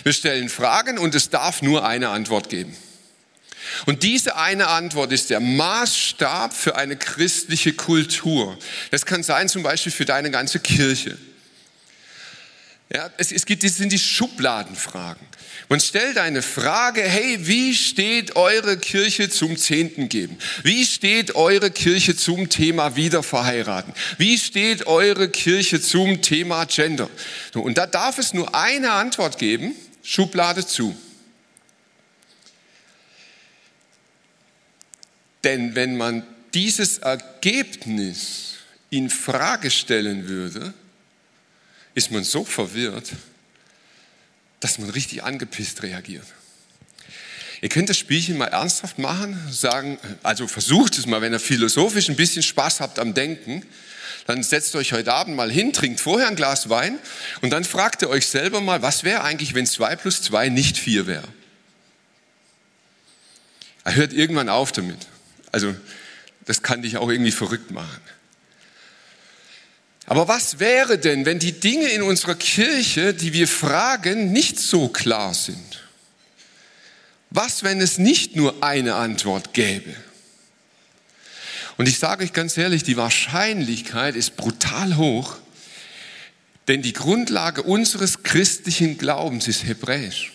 Wir 0.04 0.14
stellen 0.14 0.50
Fragen 0.50 0.98
und 0.98 1.16
es 1.16 1.30
darf 1.30 1.62
nur 1.62 1.86
eine 1.86 2.10
Antwort 2.10 2.50
geben. 2.50 2.76
Und 3.86 4.04
diese 4.04 4.36
eine 4.36 4.68
Antwort 4.68 5.12
ist 5.12 5.30
der 5.30 5.40
Maßstab 5.40 6.54
für 6.54 6.76
eine 6.76 6.96
christliche 6.98 7.74
Kultur. 7.74 8.58
Das 8.92 9.06
kann 9.06 9.24
sein 9.24 9.50
zum 9.50 9.64
Beispiel 9.64 9.92
für 9.92 10.06
deine 10.06 10.32
ganze 10.32 10.60
Kirche. 10.60 11.18
Ja, 12.92 13.12
es, 13.18 13.32
es 13.32 13.46
gibt, 13.46 13.64
das 13.64 13.78
sind 13.78 13.92
die 13.92 14.00
Schubladenfragen. 14.00 15.28
Man 15.68 15.80
stellt 15.80 16.18
eine 16.18 16.42
Frage, 16.42 17.04
hey, 17.04 17.38
wie 17.42 17.76
steht 17.76 18.36
eure 18.36 18.78
Kirche 18.78 19.30
zum 19.30 19.58
Zehnten 19.58 20.10
geben? 20.10 20.40
Wie 20.64 20.84
steht 20.84 21.36
eure 21.36 21.70
Kirche 21.70 22.16
zum 22.16 22.50
Thema 22.50 22.96
Wiederverheiraten? 22.96 23.94
Wie 24.18 24.40
steht 24.40 24.88
eure 24.88 25.30
Kirche 25.30 25.80
zum 25.80 26.24
Thema 26.24 26.66
Gender? 26.66 27.08
Und 27.54 27.78
da 27.78 27.86
darf 27.86 28.18
es 28.18 28.34
nur 28.34 28.56
eine 28.56 28.92
Antwort 28.92 29.38
geben, 29.38 29.76
Schublade 30.02 30.66
zu. 30.66 30.98
Denn 35.44 35.76
wenn 35.76 35.96
man 35.96 36.24
dieses 36.56 36.98
Ergebnis 36.98 38.56
in 38.90 39.12
Frage 39.12 39.70
stellen 39.70 40.28
würde, 40.28 40.74
ist 41.96 42.12
man 42.12 42.24
so 42.24 42.44
verwirrt, 42.44 43.12
dass 44.60 44.78
man 44.80 44.90
richtig 44.90 45.24
angepisst 45.24 45.84
reagiert. 45.84 46.26
Ihr 47.62 47.70
könnt 47.70 47.90
das 47.90 47.98
Spielchen 47.98 48.38
mal 48.38 48.48
ernsthaft 48.48 49.00
machen, 49.00 49.38
sagen, 49.52 50.00
also 50.24 50.48
versucht 50.48 50.98
es 50.98 51.06
mal, 51.06 51.22
wenn 51.22 51.34
ihr 51.34 51.40
philosophisch 51.40 52.10
ein 52.10 52.16
bisschen 52.16 52.44
Spaß 52.44 52.80
habt 52.80 53.00
am 53.00 53.14
Denken, 53.14 53.66
dann 54.28 54.44
setzt 54.44 54.76
euch 54.76 54.94
heute 54.94 55.14
Abend 55.14 55.36
mal 55.36 55.52
hin, 55.52 55.74
trinkt 55.74 56.00
vorher 56.00 56.28
ein 56.28 56.36
Glas 56.36 56.70
Wein 56.70 57.00
und 57.42 57.50
dann 57.50 57.64
fragt 57.64 58.02
ihr 58.02 58.10
euch 58.10 58.28
selber 58.28 58.62
mal, 58.62 58.82
was 58.82 59.04
wäre 59.04 59.24
eigentlich, 59.24 59.56
wenn 59.56 59.66
2 59.66 59.96
plus 59.98 60.22
2 60.22 60.50
nicht 60.50 60.78
4 60.78 61.08
wäre? 61.08 61.28
Er 63.84 63.96
hört 63.96 64.14
irgendwann 64.14 64.50
auf 64.50 64.72
damit. 64.72 65.08
Also 65.52 65.76
das 66.46 66.62
kann 66.62 66.82
dich 66.82 66.98
auch 66.98 67.10
irgendwie 67.10 67.32
verrückt 67.32 67.72
machen. 67.72 68.02
Aber 70.10 70.28
was 70.28 70.58
wäre 70.58 70.98
denn, 70.98 71.26
wenn 71.26 71.38
die 71.38 71.60
Dinge 71.60 71.88
in 71.90 72.02
unserer 72.02 72.34
Kirche, 72.34 73.14
die 73.14 73.32
wir 73.32 73.48
fragen, 73.48 74.32
nicht 74.32 74.60
so 74.60 74.88
klar 74.88 75.36
sind? 75.36 75.84
Was, 77.30 77.62
wenn 77.62 77.80
es 77.80 78.00
nicht 78.00 78.36
nur 78.36 78.64
eine 78.64 78.96
Antwort 78.96 79.54
gäbe? 79.54 79.94
Und 81.78 81.88
ich 81.88 82.00
sage 82.00 82.24
euch 82.24 82.34
ganz 82.34 82.58
ehrlich, 82.58 82.82
die 82.82 82.98
Wahrscheinlichkeit 82.98 84.16
ist 84.16 84.36
brutal 84.36 84.98
hoch, 84.98 85.38
denn 86.68 86.82
die 86.82 86.94
Grundlage 86.94 87.62
unseres 87.62 88.24
christlichen 88.24 88.98
Glaubens 88.98 89.48
ist 89.48 89.64
hebräisch. 89.64 90.34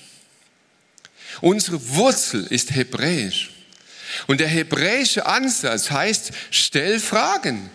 Unsere 1.40 1.88
Wurzel 1.88 2.46
ist 2.46 2.70
hebräisch. 2.76 3.50
Und 4.28 4.38
der 4.38 4.46
hebräische 4.46 5.26
Ansatz 5.26 5.90
heißt, 5.90 6.30
stell 6.52 7.00
Fragen. 7.00 7.70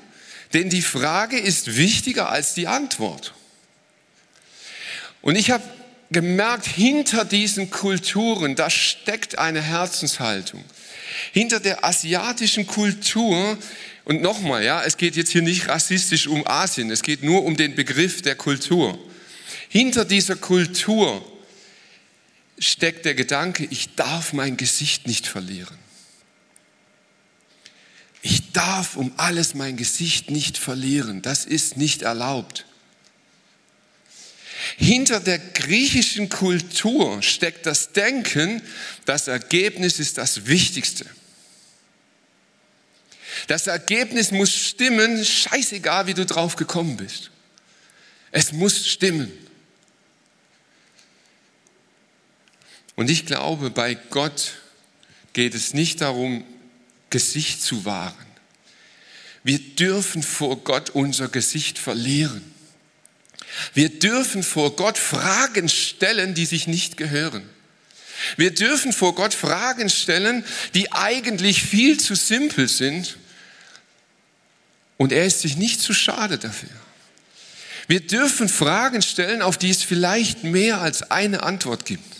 Denn 0.53 0.69
die 0.69 0.81
Frage 0.81 1.37
ist 1.37 1.77
wichtiger 1.77 2.29
als 2.29 2.53
die 2.53 2.67
Antwort. 2.67 3.33
Und 5.21 5.35
ich 5.35 5.51
habe 5.51 5.63
gemerkt, 6.11 6.65
hinter 6.65 7.25
diesen 7.25 7.69
Kulturen, 7.69 8.55
da 8.55 8.69
steckt 8.69 9.37
eine 9.37 9.61
Herzenshaltung. 9.61 10.63
Hinter 11.33 11.59
der 11.59 11.83
asiatischen 11.83 12.65
Kultur, 12.65 13.57
und 14.05 14.21
nochmal, 14.21 14.63
ja, 14.63 14.83
es 14.83 14.97
geht 14.97 15.15
jetzt 15.15 15.31
hier 15.31 15.41
nicht 15.41 15.67
rassistisch 15.67 16.27
um 16.27 16.47
Asien, 16.47 16.89
es 16.89 17.03
geht 17.03 17.23
nur 17.23 17.43
um 17.43 17.57
den 17.57 17.75
Begriff 17.75 18.21
der 18.21 18.35
Kultur. 18.35 18.97
Hinter 19.67 20.05
dieser 20.05 20.35
Kultur 20.35 21.23
steckt 22.57 23.05
der 23.05 23.13
Gedanke, 23.13 23.67
ich 23.69 23.95
darf 23.95 24.33
mein 24.33 24.57
Gesicht 24.57 25.05
nicht 25.05 25.27
verlieren. 25.27 25.77
Ich 28.21 28.51
darf 28.51 28.97
um 28.97 29.13
alles 29.17 29.53
mein 29.53 29.77
Gesicht 29.77 30.29
nicht 30.29 30.57
verlieren. 30.57 31.21
Das 31.21 31.45
ist 31.45 31.77
nicht 31.77 32.01
erlaubt. 32.01 32.65
Hinter 34.77 35.19
der 35.19 35.39
griechischen 35.39 36.29
Kultur 36.29 37.21
steckt 37.21 37.65
das 37.65 37.93
Denken, 37.93 38.61
das 39.05 39.27
Ergebnis 39.27 39.99
ist 39.99 40.17
das 40.17 40.47
Wichtigste. 40.47 41.05
Das 43.47 43.67
Ergebnis 43.67 44.31
muss 44.31 44.53
stimmen, 44.53 45.23
scheißegal, 45.23 46.07
wie 46.07 46.13
du 46.13 46.25
drauf 46.25 46.55
gekommen 46.55 46.97
bist. 46.97 47.31
Es 48.31 48.51
muss 48.51 48.88
stimmen. 48.88 49.31
Und 52.95 53.09
ich 53.09 53.25
glaube, 53.25 53.69
bei 53.69 53.95
Gott 53.95 54.55
geht 55.31 55.55
es 55.55 55.73
nicht 55.73 56.01
darum, 56.01 56.43
Gesicht 57.09 57.61
zu 57.61 57.85
wahren. 57.85 58.15
Wir 59.43 59.59
dürfen 59.59 60.21
vor 60.23 60.63
Gott 60.63 60.91
unser 60.91 61.27
Gesicht 61.27 61.79
verlieren. 61.79 62.41
Wir 63.73 63.89
dürfen 63.89 64.43
vor 64.43 64.75
Gott 64.75 64.97
Fragen 64.97 65.69
stellen, 65.69 66.33
die 66.33 66.45
sich 66.45 66.67
nicht 66.67 66.97
gehören. 66.97 67.47
Wir 68.37 68.53
dürfen 68.53 68.93
vor 68.93 69.15
Gott 69.15 69.33
Fragen 69.33 69.89
stellen, 69.89 70.43
die 70.73 70.91
eigentlich 70.91 71.63
viel 71.63 71.99
zu 71.99 72.15
simpel 72.15 72.67
sind. 72.67 73.17
Und 74.97 75.13
er 75.13 75.25
ist 75.25 75.41
sich 75.41 75.55
nicht 75.55 75.81
zu 75.81 75.93
schade 75.93 76.37
dafür. 76.37 76.69
Wir 77.87 78.01
dürfen 78.01 78.49
Fragen 78.49 79.01
stellen, 79.01 79.41
auf 79.41 79.57
die 79.57 79.69
es 79.69 79.81
vielleicht 79.81 80.43
mehr 80.43 80.81
als 80.81 81.09
eine 81.09 81.41
Antwort 81.43 81.85
gibt. 81.85 82.18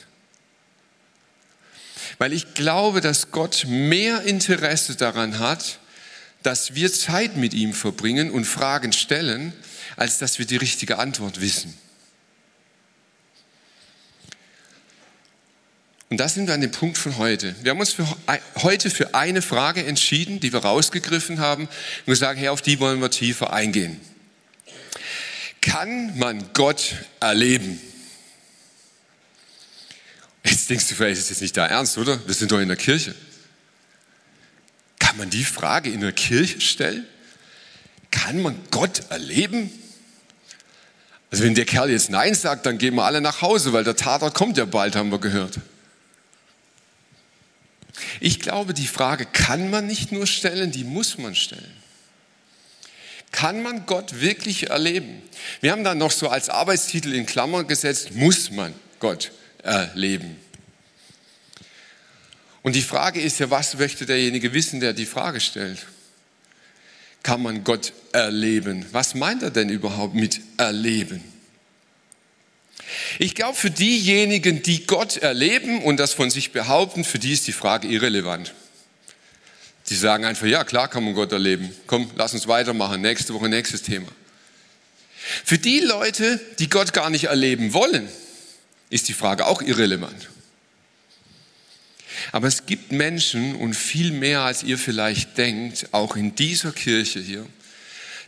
Weil 2.20 2.34
ich 2.34 2.54
glaube, 2.54 3.00
dass 3.02 3.32
Gott 3.32 3.66
mehr 3.68 4.22
Interesse 4.24 4.96
daran 4.96 5.40
hat, 5.40 5.80
dass 6.44 6.76
wir 6.76 6.92
Zeit 6.92 7.38
mit 7.38 7.54
ihm 7.54 7.74
verbringen 7.74 8.30
und 8.30 8.46
Fragen 8.46 8.92
stellen, 8.92 9.54
als 9.96 10.20
dass 10.20 10.38
wir 10.38 10.46
die 10.46 10.58
richtige 10.58 11.00
Antwort 11.00 11.42
wissen. 11.42 11.74
Und 16.10 16.18
das 16.18 16.34
sind 16.34 16.48
wir 16.48 16.56
an 16.56 16.62
dem 16.62 16.72
Punkt 16.72 16.98
von 16.98 17.18
heute. 17.18 17.56
Wir 17.62 17.72
haben 17.72 17.80
uns 17.80 17.94
für 17.94 18.08
heute 18.64 18.90
für 18.90 19.14
eine 19.14 19.42
Frage 19.42 19.86
entschieden, 19.86 20.40
die 20.40 20.52
wir 20.52 20.60
rausgegriffen 20.60 21.40
haben 21.40 21.64
und 21.68 22.06
gesagt, 22.06 22.40
hey, 22.40 22.50
auf 22.50 22.62
die 22.62 22.80
wollen 22.80 23.00
wir 23.00 23.12
tiefer 23.12 23.54
eingehen. 23.54 24.02
Kann 25.62 26.18
man 26.18 26.52
Gott 26.54 26.96
erleben? 27.20 27.80
Jetzt 30.44 30.70
denkst 30.70 30.88
du 30.88 30.96
vielleicht, 30.96 31.20
ist 31.20 31.32
das 31.32 31.42
nicht 31.42 31.56
da 31.58 31.66
ernst, 31.66 31.98
oder? 31.98 32.26
Wir 32.26 32.34
sind 32.34 32.52
doch 32.52 32.60
in 32.60 32.68
der 32.68 32.78
Kirche. 32.78 33.14
Kann 35.00 35.18
man 35.18 35.30
die 35.30 35.44
Frage 35.44 35.90
in 35.90 36.02
der 36.02 36.12
Kirche 36.12 36.62
stellen? 36.62 37.06
Kann 38.12 38.42
man 38.42 38.56
Gott 38.72 39.04
erleben? 39.10 39.72
Also 41.32 41.44
wenn 41.44 41.56
der 41.56 41.66
Kerl 41.66 41.92
jetzt 41.92 42.10
Nein 42.10 42.34
sagt, 42.34 42.66
dann 42.66 42.78
gehen 42.78 42.96
wir 42.96 43.04
alle 43.04 43.22
nach 43.22 43.42
Hause, 43.42 43.74
weil 43.74 43.84
der 43.84 43.96
Tatort 43.96 44.34
kommt 44.34 44.58
ja 44.58 44.66
bald, 44.66 44.96
haben 44.96 45.12
wir 45.12 45.20
gehört. 45.20 45.60
Ich 48.20 48.40
glaube, 48.40 48.74
die 48.74 48.88
Frage 48.88 49.26
kann 49.26 49.70
man 49.70 49.86
nicht 49.86 50.12
nur 50.12 50.26
stellen, 50.26 50.72
die 50.72 50.84
muss 50.84 51.18
man 51.18 51.36
stellen. 51.36 51.74
Kann 53.32 53.62
man 53.62 53.86
Gott 53.86 54.22
wirklich 54.22 54.70
erleben? 54.70 55.22
Wir 55.62 55.72
haben 55.72 55.84
dann 55.84 56.00
noch 56.00 56.12
so 56.12 56.30
als 56.30 56.50
Arbeitstitel 56.50 57.14
in 57.14 57.26
Klammern 57.26 57.68
gesetzt, 57.68 58.16
muss 58.16 58.50
man 58.50 58.74
Gott 59.00 59.32
erleben. 59.64 60.38
Und 62.62 62.76
die 62.76 62.82
Frage 62.82 63.22
ist 63.22 63.40
ja, 63.40 63.50
was 63.50 63.76
möchte 63.78 64.06
derjenige 64.06 64.54
wissen, 64.54 64.80
der 64.80 64.94
die 64.94 65.06
Frage 65.06 65.40
stellt? 65.40 65.86
Kann 67.24 67.42
man 67.42 67.64
Gott 67.64 67.94
erleben? 68.12 68.86
Was 68.92 69.16
meint 69.16 69.44
er 69.44 69.52
denn 69.52 69.70
überhaupt 69.70 70.16
mit 70.16 70.42
erleben? 70.58 71.24
Ich 73.20 73.36
glaube, 73.36 73.58
für 73.58 73.70
diejenigen, 73.70 74.64
die 74.64 74.86
Gott 74.86 75.18
erleben 75.18 75.84
und 75.84 75.98
das 75.98 76.14
von 76.14 76.30
sich 76.30 76.52
behaupten, 76.52 77.04
für 77.04 77.20
die 77.20 77.34
ist 77.34 77.48
die 77.48 77.54
Frage 77.54 77.88
irrelevant. 77.88 78.54
Die 79.90 79.96
sagen 79.96 80.26
einfach, 80.26 80.48
ja, 80.48 80.64
klar 80.64 80.88
kann 80.88 81.04
man 81.04 81.14
Gott 81.14 81.32
erleben. 81.32 81.74
Komm, 81.88 82.10
lass 82.16 82.34
uns 82.34 82.48
weitermachen. 82.48 83.02
Nächste 83.02 83.34
Woche 83.34 83.50
nächstes 83.50 83.82
Thema. 83.84 84.08
Für 85.44 85.58
die 85.58 85.80
Leute, 85.80 86.40
die 86.60 86.70
Gott 86.70 86.94
gar 86.94 87.10
nicht 87.10 87.26
erleben 87.26 87.74
wollen, 87.74 88.08
ist 88.90 89.08
die 89.08 89.14
Frage 89.14 89.46
auch 89.46 89.62
irrelevant. 89.62 90.30
Aber 92.32 92.48
es 92.48 92.66
gibt 92.66 92.92
Menschen 92.92 93.56
und 93.56 93.76
viel 93.76 94.12
mehr 94.12 94.42
als 94.42 94.64
ihr 94.64 94.78
vielleicht 94.78 95.38
denkt, 95.38 95.88
auch 95.92 96.16
in 96.16 96.36
dieser 96.36 96.72
Kirche 96.72 97.20
hier, 97.20 97.46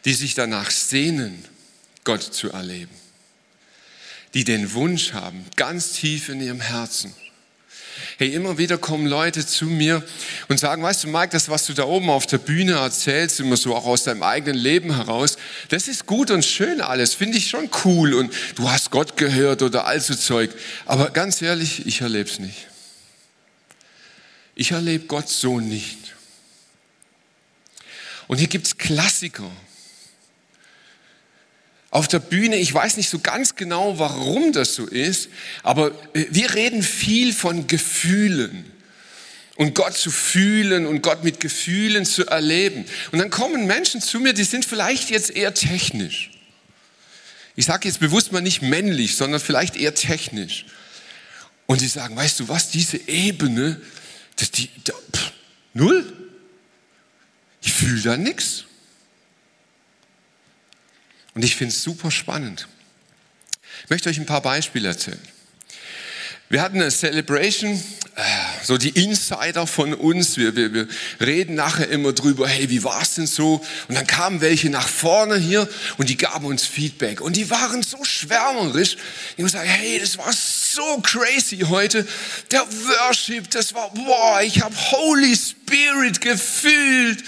die 0.05 0.13
sich 0.13 0.33
danach 0.33 0.71
sehnen, 0.71 1.43
Gott 2.03 2.21
zu 2.21 2.51
erleben. 2.51 2.93
Die 4.33 4.43
den 4.43 4.73
Wunsch 4.73 5.13
haben, 5.13 5.45
ganz 5.55 5.93
tief 5.93 6.29
in 6.29 6.41
ihrem 6.41 6.61
Herzen, 6.61 7.13
Hey, 8.17 8.29
immer 8.33 8.57
wieder 8.57 8.77
kommen 8.77 9.05
Leute 9.05 9.45
zu 9.45 9.65
mir 9.65 10.03
und 10.47 10.59
sagen, 10.59 10.83
weißt 10.83 11.03
du, 11.03 11.07
Mike, 11.07 11.29
das, 11.31 11.49
was 11.49 11.65
du 11.65 11.73
da 11.73 11.83
oben 11.83 12.09
auf 12.09 12.27
der 12.27 12.37
Bühne 12.37 12.73
erzählst, 12.73 13.39
immer 13.39 13.57
so 13.57 13.75
auch 13.75 13.85
aus 13.85 14.03
deinem 14.03 14.23
eigenen 14.23 14.57
Leben 14.57 14.95
heraus, 14.95 15.37
das 15.69 15.87
ist 15.87 16.05
gut 16.05 16.31
und 16.31 16.45
schön 16.45 16.81
alles, 16.81 17.13
finde 17.13 17.37
ich 17.37 17.49
schon 17.49 17.69
cool 17.85 18.13
und 18.13 18.33
du 18.55 18.69
hast 18.69 18.91
Gott 18.91 19.17
gehört 19.17 19.61
oder 19.61 19.85
all 19.85 19.99
so 19.99 20.15
Zeug. 20.15 20.51
Aber 20.85 21.09
ganz 21.09 21.41
ehrlich, 21.41 21.85
ich 21.85 22.01
erlebe 22.01 22.29
es 22.29 22.39
nicht. 22.39 22.67
Ich 24.55 24.71
erlebe 24.71 25.05
Gott 25.05 25.29
so 25.29 25.59
nicht. 25.59 25.97
Und 28.27 28.37
hier 28.37 28.47
gibt 28.47 28.67
es 28.67 28.77
Klassiker 28.77 29.49
auf 31.91 32.07
der 32.07 32.19
Bühne. 32.19 32.55
Ich 32.55 32.73
weiß 32.73 32.97
nicht 32.97 33.09
so 33.09 33.19
ganz 33.19 33.55
genau, 33.55 33.99
warum 33.99 34.53
das 34.53 34.73
so 34.73 34.87
ist, 34.87 35.29
aber 35.61 35.91
äh, 36.13 36.25
wir 36.31 36.55
reden 36.55 36.81
viel 36.81 37.33
von 37.33 37.67
Gefühlen 37.67 38.65
und 39.57 39.75
Gott 39.75 39.95
zu 39.95 40.09
fühlen 40.09 40.87
und 40.87 41.03
Gott 41.03 41.23
mit 41.23 41.39
Gefühlen 41.39 42.05
zu 42.05 42.25
erleben. 42.25 42.85
Und 43.11 43.19
dann 43.19 43.29
kommen 43.29 43.67
Menschen 43.67 44.01
zu 44.01 44.19
mir, 44.19 44.33
die 44.33 44.45
sind 44.45 44.65
vielleicht 44.65 45.11
jetzt 45.11 45.29
eher 45.29 45.53
technisch. 45.53 46.31
Ich 47.55 47.65
sage 47.65 47.87
jetzt 47.87 47.99
bewusst 47.99 48.31
mal 48.31 48.41
nicht 48.41 48.61
männlich, 48.61 49.17
sondern 49.17 49.41
vielleicht 49.41 49.75
eher 49.75 49.93
technisch. 49.93 50.65
Und 51.67 51.81
die 51.81 51.87
sagen, 51.87 52.15
weißt 52.15 52.39
du 52.39 52.47
was, 52.47 52.69
diese 52.69 52.97
Ebene, 53.07 53.79
das 54.37 54.51
die, 54.51 54.69
da, 54.83 54.93
pff, 54.93 55.31
null. 55.73 56.11
Ich 57.61 57.73
fühle 57.73 58.01
da 58.01 58.17
nichts. 58.17 58.65
Und 61.33 61.43
ich 61.45 61.55
finde 61.55 61.73
es 61.73 61.83
super 61.83 62.11
spannend. 62.11 62.67
Ich 63.83 63.89
möchte 63.89 64.09
euch 64.09 64.19
ein 64.19 64.25
paar 64.25 64.41
Beispiele 64.41 64.89
erzählen. 64.89 65.19
Wir 66.51 66.61
hatten 66.61 66.81
eine 66.81 66.91
Celebration, 66.91 67.81
äh, 68.15 68.21
so 68.61 68.77
die 68.77 68.89
Insider 68.89 69.65
von 69.65 69.93
uns, 69.93 70.35
wir, 70.35 70.53
wir, 70.53 70.73
wir 70.73 70.87
reden 71.21 71.55
nachher 71.55 71.87
immer 71.87 72.11
drüber, 72.11 72.45
hey, 72.45 72.69
wie 72.69 72.83
war 72.83 73.01
es 73.01 73.15
denn 73.15 73.25
so? 73.25 73.63
Und 73.87 73.95
dann 73.95 74.05
kamen 74.05 74.41
welche 74.41 74.69
nach 74.69 74.89
vorne 74.89 75.37
hier 75.37 75.69
und 75.97 76.09
die 76.09 76.17
gaben 76.17 76.45
uns 76.45 76.65
Feedback 76.65 77.21
und 77.21 77.37
die 77.37 77.49
waren 77.49 77.83
so 77.83 78.03
schwärmerisch. 78.03 78.97
Die 78.97 79.43
haben 79.43 79.45
gesagt, 79.45 79.65
hey, 79.65 79.97
das 79.99 80.17
war 80.17 80.33
so 80.33 80.99
crazy 81.01 81.59
heute. 81.59 82.05
Der 82.51 82.63
Worship, 82.63 83.49
das 83.51 83.73
war, 83.73 83.89
boah, 83.93 84.41
ich 84.41 84.61
habe 84.61 84.75
Holy 84.75 85.33
Spirit 85.33 86.19
gefühlt. 86.19 87.23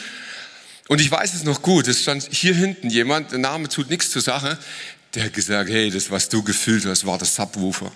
Und 0.88 1.00
ich 1.00 1.10
weiß 1.10 1.34
es 1.34 1.44
noch 1.44 1.62
gut, 1.62 1.88
es 1.88 2.02
stand 2.02 2.28
hier 2.32 2.54
hinten 2.54 2.90
jemand, 2.90 3.32
der 3.32 3.40
Name 3.40 3.70
tut 3.70 3.90
nichts 3.90 4.12
zur 4.12 4.22
Sache, 4.22 4.58
der 5.14 5.26
hat 5.26 5.34
gesagt, 5.34 5.70
hey, 5.70 5.90
das, 5.90 6.12
was 6.12 6.28
du 6.28 6.44
gefühlt 6.44 6.86
hast, 6.86 7.06
war 7.06 7.18
der 7.18 7.28
Subwoofer. 7.28 7.92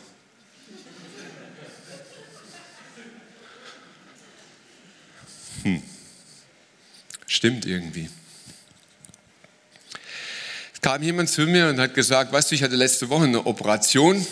Hm. 5.63 5.81
Stimmt 7.25 7.65
irgendwie. 7.65 8.09
Es 10.73 10.81
kam 10.81 11.03
jemand 11.03 11.29
zu 11.29 11.41
mir 11.41 11.69
und 11.69 11.79
hat 11.79 11.93
gesagt, 11.93 12.31
weißt 12.31 12.51
du, 12.51 12.55
ich 12.55 12.63
hatte 12.63 12.75
letzte 12.75 13.09
Woche 13.09 13.25
eine 13.25 13.45
Operation. 13.45 14.25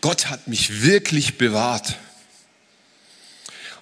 Gott 0.00 0.28
hat 0.28 0.48
mich 0.48 0.82
wirklich 0.82 1.38
bewahrt. 1.38 1.96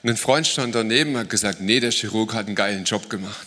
Und 0.02 0.10
ein 0.10 0.16
Freund 0.16 0.46
stand 0.46 0.74
daneben 0.74 1.14
und 1.14 1.20
hat 1.20 1.30
gesagt, 1.30 1.60
nee, 1.60 1.80
der 1.80 1.90
Chirurg 1.90 2.34
hat 2.34 2.46
einen 2.46 2.54
geilen 2.54 2.84
Job 2.84 3.10
gemacht. 3.10 3.46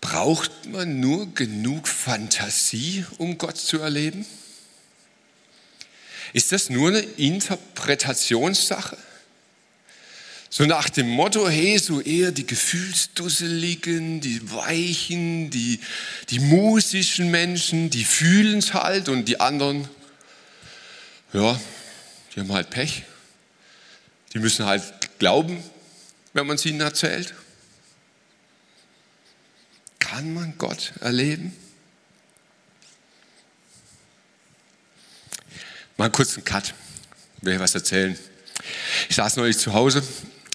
Braucht 0.00 0.66
man 0.66 0.98
nur 1.00 1.32
genug 1.34 1.86
Fantasie, 1.86 3.04
um 3.18 3.38
Gott 3.38 3.58
zu 3.58 3.78
erleben? 3.78 4.26
Ist 6.32 6.52
das 6.52 6.70
nur 6.70 6.88
eine 6.88 7.00
Interpretationssache? 7.00 8.96
So 10.52 10.64
nach 10.64 10.88
dem 10.88 11.08
Motto, 11.08 11.48
hey, 11.48 11.78
so 11.78 12.00
eher 12.00 12.32
die 12.32 12.46
Gefühlsdusseligen, 12.46 14.20
die 14.20 14.50
Weichen, 14.50 15.50
die, 15.50 15.78
die 16.28 16.40
musischen 16.40 17.30
Menschen, 17.30 17.88
die 17.88 18.04
fühlen 18.04 18.58
es 18.58 18.74
halt 18.74 19.08
und 19.08 19.26
die 19.26 19.38
anderen, 19.38 19.88
ja, 21.32 21.60
die 22.34 22.40
haben 22.40 22.52
halt 22.52 22.70
Pech. 22.70 23.04
Die 24.34 24.40
müssen 24.40 24.66
halt 24.66 24.82
glauben, 25.20 25.62
wenn 26.32 26.46
man 26.46 26.56
es 26.56 26.66
ihnen 26.66 26.80
erzählt? 26.80 27.34
Kann 29.98 30.34
man 30.34 30.56
Gott 30.58 30.92
erleben? 31.00 31.56
Mal 35.96 36.10
kurz 36.10 36.34
einen 36.34 36.44
Cut, 36.44 36.74
will 37.42 37.54
ich 37.54 37.60
was 37.60 37.74
erzählen. 37.74 38.18
Ich 39.08 39.16
saß 39.16 39.36
neulich 39.36 39.58
zu 39.58 39.72
Hause 39.72 40.02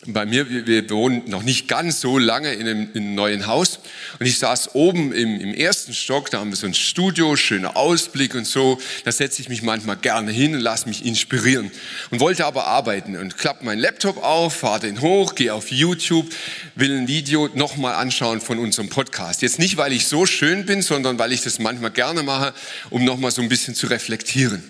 bei 0.08 0.26
mir, 0.26 0.50
wir, 0.50 0.68
wir 0.68 0.90
wohnen 0.90 1.24
noch 1.28 1.44
nicht 1.44 1.68
ganz 1.68 2.02
so 2.02 2.18
lange 2.18 2.54
in 2.54 2.68
einem, 2.68 2.90
in 2.94 3.04
einem 3.04 3.16
neuen 3.16 3.48
Haus 3.48 3.80
und 4.20 4.26
ich 4.26 4.40
saß 4.40 4.76
oben 4.76 5.12
im, 5.12 5.40
im, 5.40 5.54
ersten 5.54 5.94
Stock, 5.94 6.30
da 6.30 6.40
haben 6.40 6.50
wir 6.50 6.56
so 6.56 6.68
ein 6.68 6.74
Studio, 6.74 7.36
schöner 7.36 7.76
Ausblick 7.76 8.36
und 8.36 8.46
so. 8.46 8.80
Da 9.04 9.12
setze 9.12 9.42
ich 9.42 9.50
mich 9.50 9.62
manchmal 9.62 9.96
gerne 9.96 10.32
hin 10.32 10.54
und 10.54 10.62
lasse 10.62 10.88
mich 10.88 11.06
inspirieren 11.06 11.72
und 12.12 12.20
wollte 12.20 12.46
aber 12.46 12.68
arbeiten 12.68 13.18
und 13.18 13.38
klappe 13.38 13.66
meinen 13.66 13.80
Laptop 13.80 14.24
auf, 14.24 14.56
fahre 14.56 14.82
den 14.82 15.02
hoch, 15.02 15.36
gehe 15.36 15.54
auf 15.54 15.72
YouTube, 15.72 16.28
will 16.76 16.98
ein 16.98 17.08
Video 17.08 17.50
nochmal 17.54 17.96
anschauen 17.96 18.42
von 18.42 18.60
unserem 18.60 18.90
Podcast. 18.90 19.42
Jetzt 19.42 19.60
nicht, 19.60 19.78
weil 19.78 19.94
ich 19.94 20.08
so 20.08 20.26
schön 20.26 20.66
bin, 20.66 20.82
sondern 20.82 21.18
weil 21.20 21.32
ich 21.32 21.42
das 21.42 21.60
manchmal 21.60 21.92
gerne 21.92 22.24
mache, 22.24 22.54
um 22.90 23.04
nochmal 23.04 23.32
so 23.32 23.42
ein 23.42 23.50
bisschen 23.50 23.76
zu 23.76 23.88
reflektieren. 23.88 24.64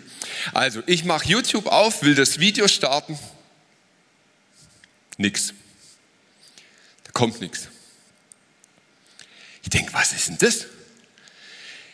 Also, 0.53 0.81
ich 0.85 1.05
mache 1.05 1.27
YouTube 1.27 1.67
auf, 1.67 2.03
will 2.03 2.15
das 2.15 2.39
Video 2.39 2.67
starten 2.67 3.17
Nix. 5.17 5.53
Da 7.03 7.11
kommt 7.11 7.41
nichts. 7.41 7.69
Ich 9.63 9.69
denke, 9.69 9.93
was 9.93 10.13
ist 10.13 10.27
denn 10.27 10.37
das? 10.37 10.65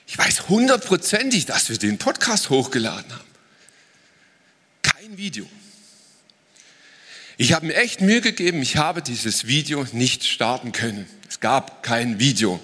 Ich 0.07 0.17
weiß 0.17 0.49
hundertprozentig, 0.49 1.45
dass 1.45 1.69
wir 1.69 1.77
den 1.77 1.97
Podcast 1.97 2.49
hochgeladen 2.49 3.11
haben. 3.13 3.29
Kein 4.81 5.17
Video. 5.17 5.47
Ich 7.37 7.53
habe 7.53 7.67
mir 7.67 7.75
echt 7.75 8.01
Mühe 8.01 8.21
gegeben, 8.21 8.61
ich 8.61 8.77
habe 8.77 9.01
dieses 9.01 9.47
Video 9.47 9.87
nicht 9.93 10.25
starten 10.25 10.73
können. 10.73 11.07
Es 11.29 11.39
gab 11.39 11.81
kein 11.81 12.19
Video. 12.19 12.59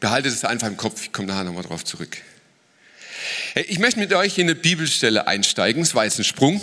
Behaltet 0.00 0.32
es 0.32 0.44
einfach 0.44 0.68
im 0.68 0.76
Kopf, 0.76 1.02
ich 1.02 1.12
komme 1.12 1.28
nachher 1.28 1.44
nochmal 1.44 1.64
drauf 1.64 1.84
zurück. 1.84 2.16
Ich 3.54 3.78
möchte 3.78 4.00
mit 4.00 4.12
euch 4.14 4.38
in 4.38 4.46
eine 4.46 4.54
Bibelstelle 4.54 5.26
einsteigen, 5.26 5.82
es 5.82 5.94
war 5.94 6.04
jetzt 6.04 6.18
ein 6.18 6.24
Sprung 6.24 6.60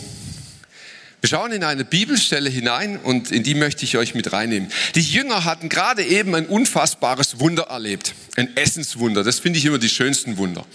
Wir 1.23 1.29
schauen 1.29 1.53
in 1.53 1.63
eine 1.63 1.86
Bibelstelle 1.86 2.49
hinein 2.49 2.97
und 2.97 3.31
in 3.31 3.43
die 3.43 3.55
möchte 3.55 3.86
ich 3.86 3.95
euch 3.95 4.13
mit 4.13 4.33
reinnehmen. 4.33 4.69
Die 4.95 5.01
Jünger 5.01 5.45
hatten 5.45 5.69
gerade 5.69 6.03
eben 6.03 6.36
ein 6.36 6.45
unfassbares 6.47 7.39
Wunder 7.39 7.67
erlebt, 7.69 8.13
ein 8.36 8.57
Essenswunder. 8.57 9.23
Das 9.23 9.39
finde 9.39 9.57
ich 9.57 9.63
immer 9.63 9.77
die 9.77 9.88
schönsten 9.88 10.36
Wunder. 10.36 10.65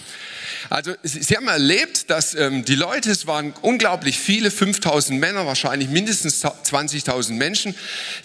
Also 0.70 0.94
sie 1.02 1.36
haben 1.36 1.48
erlebt, 1.48 2.08
dass 2.08 2.34
ähm, 2.34 2.64
die 2.64 2.76
Leute, 2.76 3.10
es 3.10 3.26
waren 3.26 3.52
unglaublich 3.60 4.18
viele, 4.18 4.50
5000 4.50 5.20
Männer, 5.20 5.44
wahrscheinlich 5.44 5.90
mindestens 5.90 6.42
20.000 6.42 7.32
Menschen, 7.32 7.74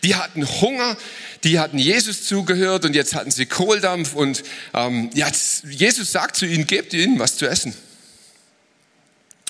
die 0.06 0.16
hatten 0.16 0.48
Hunger, 0.62 0.96
die 1.44 1.60
hatten 1.60 1.78
Jesus 1.78 2.24
zugehört 2.24 2.86
und 2.86 2.96
jetzt 2.96 3.16
hatten 3.16 3.32
sie 3.32 3.48
Kohldampf 3.48 4.14
und 4.14 4.44
ähm, 4.74 5.10
ja, 5.14 5.28
Jesus 5.70 6.14
sagt 6.14 6.38
zu 6.38 6.46
ihnen, 6.46 6.68
gebt 6.68 6.94
ihnen 6.94 7.20
was 7.20 7.36
zu 7.36 7.50
essen. 7.50 7.74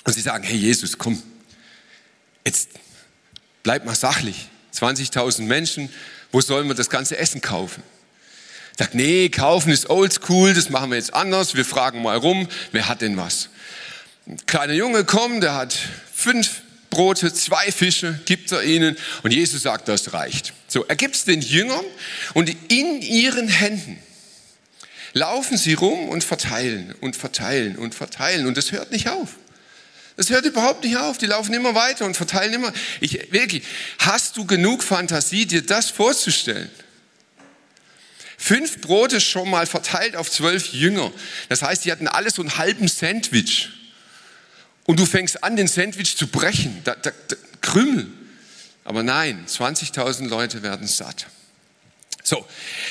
Und 0.05 0.13
sie 0.13 0.21
sagen, 0.21 0.43
hey 0.43 0.57
Jesus, 0.57 0.97
komm, 0.97 1.21
jetzt 2.45 2.69
bleib 3.63 3.85
mal 3.85 3.95
sachlich. 3.95 4.49
20.000 4.73 5.43
Menschen, 5.43 5.89
wo 6.31 6.41
sollen 6.41 6.67
wir 6.67 6.75
das 6.75 6.89
ganze 6.89 7.17
Essen 7.17 7.41
kaufen? 7.41 7.83
Sagt, 8.77 8.95
nee, 8.95 9.29
kaufen 9.29 9.71
ist 9.71 9.89
oldschool, 9.89 10.53
das 10.53 10.69
machen 10.69 10.89
wir 10.89 10.97
jetzt 10.97 11.13
anders. 11.13 11.55
Wir 11.55 11.65
fragen 11.65 12.01
mal 12.01 12.17
rum, 12.17 12.47
wer 12.71 12.87
hat 12.87 13.01
denn 13.01 13.17
was? 13.17 13.49
Ein 14.25 14.37
kleiner 14.47 14.73
Junge 14.73 15.05
kommt, 15.05 15.43
der 15.43 15.53
hat 15.53 15.77
fünf 16.11 16.61
Brote, 16.89 17.33
zwei 17.33 17.71
Fische, 17.71 18.19
gibt 18.25 18.51
er 18.51 18.63
ihnen 18.63 18.95
und 19.23 19.31
Jesus 19.31 19.63
sagt, 19.63 19.87
das 19.87 20.13
reicht. 20.13 20.53
So, 20.67 20.85
er 20.85 20.95
gibt 20.95 21.15
es 21.15 21.25
den 21.25 21.41
Jüngern 21.41 21.83
und 22.33 22.55
in 22.71 23.01
ihren 23.01 23.47
Händen 23.47 23.97
laufen 25.13 25.57
sie 25.57 25.73
rum 25.73 26.09
und 26.09 26.23
verteilen 26.23 26.95
und 27.01 27.15
verteilen 27.15 27.77
und 27.77 27.93
verteilen 27.93 28.47
und 28.47 28.57
das 28.57 28.71
hört 28.71 28.91
nicht 28.91 29.09
auf. 29.09 29.35
Das 30.15 30.29
hört 30.29 30.45
überhaupt 30.45 30.83
nicht 30.83 30.97
auf. 30.97 31.17
Die 31.17 31.25
laufen 31.25 31.53
immer 31.53 31.75
weiter 31.75 32.05
und 32.05 32.15
verteilen 32.15 32.53
immer. 32.53 32.71
Ich, 33.01 33.31
wirklich, 33.31 33.63
hast 33.99 34.37
du 34.37 34.45
genug 34.45 34.83
Fantasie, 34.83 35.45
dir 35.45 35.63
das 35.63 35.89
vorzustellen? 35.89 36.69
Fünf 38.37 38.81
Brote 38.81 39.21
schon 39.21 39.49
mal 39.49 39.65
verteilt 39.65 40.15
auf 40.15 40.29
zwölf 40.29 40.73
Jünger. 40.73 41.11
Das 41.49 41.61
heißt, 41.61 41.85
die 41.85 41.91
hatten 41.91 42.07
alle 42.07 42.29
so 42.29 42.41
einen 42.41 42.57
halben 42.57 42.87
Sandwich. 42.87 43.69
Und 44.85 44.99
du 44.99 45.05
fängst 45.05 45.43
an, 45.43 45.55
den 45.55 45.67
Sandwich 45.67 46.17
zu 46.17 46.27
brechen. 46.27 46.81
Da, 46.83 46.95
da, 46.95 47.11
da, 47.29 47.35
Krümel. 47.61 48.07
Aber 48.83 49.01
nein, 49.01 49.45
20.000 49.47 50.27
Leute 50.27 50.61
werden 50.61 50.87
satt. 50.87 51.27
So, 52.21 52.45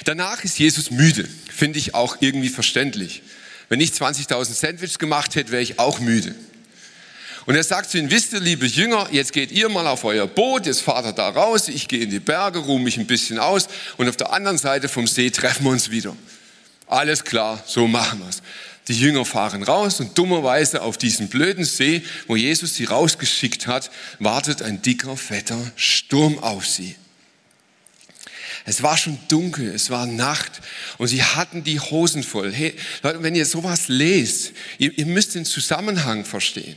danach 0.04 0.42
ist 0.42 0.58
Jesus 0.58 0.90
müde. 0.90 1.28
Finde 1.54 1.78
ich 1.78 1.94
auch 1.94 2.16
irgendwie 2.20 2.48
verständlich. 2.48 3.22
Wenn 3.68 3.80
ich 3.80 3.90
20.000 3.90 4.54
Sandwiches 4.54 4.98
gemacht 4.98 5.34
hätte, 5.34 5.52
wäre 5.52 5.62
ich 5.62 5.78
auch 5.78 6.00
müde. 6.00 6.34
Und 7.46 7.56
er 7.56 7.64
sagt 7.64 7.90
zu 7.90 7.98
ihnen, 7.98 8.10
wisst 8.10 8.32
ihr, 8.32 8.40
liebe 8.40 8.66
Jünger, 8.66 9.08
jetzt 9.10 9.32
geht 9.32 9.50
ihr 9.50 9.68
mal 9.68 9.86
auf 9.86 10.04
euer 10.04 10.26
Boot, 10.26 10.66
jetzt 10.66 10.82
fahrt 10.82 11.06
ihr 11.06 11.12
da 11.12 11.28
raus, 11.28 11.68
ich 11.68 11.88
gehe 11.88 12.00
in 12.00 12.10
die 12.10 12.20
Berge, 12.20 12.60
ruhe 12.60 12.80
mich 12.80 12.96
ein 12.96 13.06
bisschen 13.06 13.38
aus 13.38 13.68
und 13.96 14.08
auf 14.08 14.16
der 14.16 14.32
anderen 14.32 14.58
Seite 14.58 14.88
vom 14.88 15.06
See 15.06 15.30
treffen 15.30 15.64
wir 15.64 15.70
uns 15.70 15.90
wieder. 15.90 16.16
Alles 16.86 17.24
klar, 17.24 17.62
so 17.66 17.88
machen 17.88 18.20
wir's. 18.20 18.42
Die 18.88 18.98
Jünger 18.98 19.24
fahren 19.24 19.62
raus 19.62 20.00
und 20.00 20.18
dummerweise 20.18 20.82
auf 20.82 20.98
diesem 20.98 21.28
blöden 21.28 21.64
See, 21.64 22.02
wo 22.26 22.36
Jesus 22.36 22.74
sie 22.74 22.84
rausgeschickt 22.84 23.66
hat, 23.66 23.90
wartet 24.18 24.62
ein 24.62 24.82
dicker, 24.82 25.16
fetter 25.16 25.58
Sturm 25.76 26.38
auf 26.40 26.66
sie. 26.66 26.96
Es 28.64 28.82
war 28.82 28.96
schon 28.96 29.18
dunkel, 29.28 29.68
es 29.68 29.90
war 29.90 30.06
Nacht 30.06 30.60
und 30.98 31.08
sie 31.08 31.22
hatten 31.22 31.64
die 31.64 31.80
Hosen 31.80 32.22
voll. 32.22 32.52
Hey, 32.52 32.74
Leute, 33.02 33.22
wenn 33.22 33.34
ihr 33.34 33.46
sowas 33.46 33.88
lest, 33.88 34.52
ihr, 34.78 34.96
ihr 34.96 35.06
müsst 35.06 35.34
den 35.34 35.44
Zusammenhang 35.44 36.24
verstehen. 36.24 36.76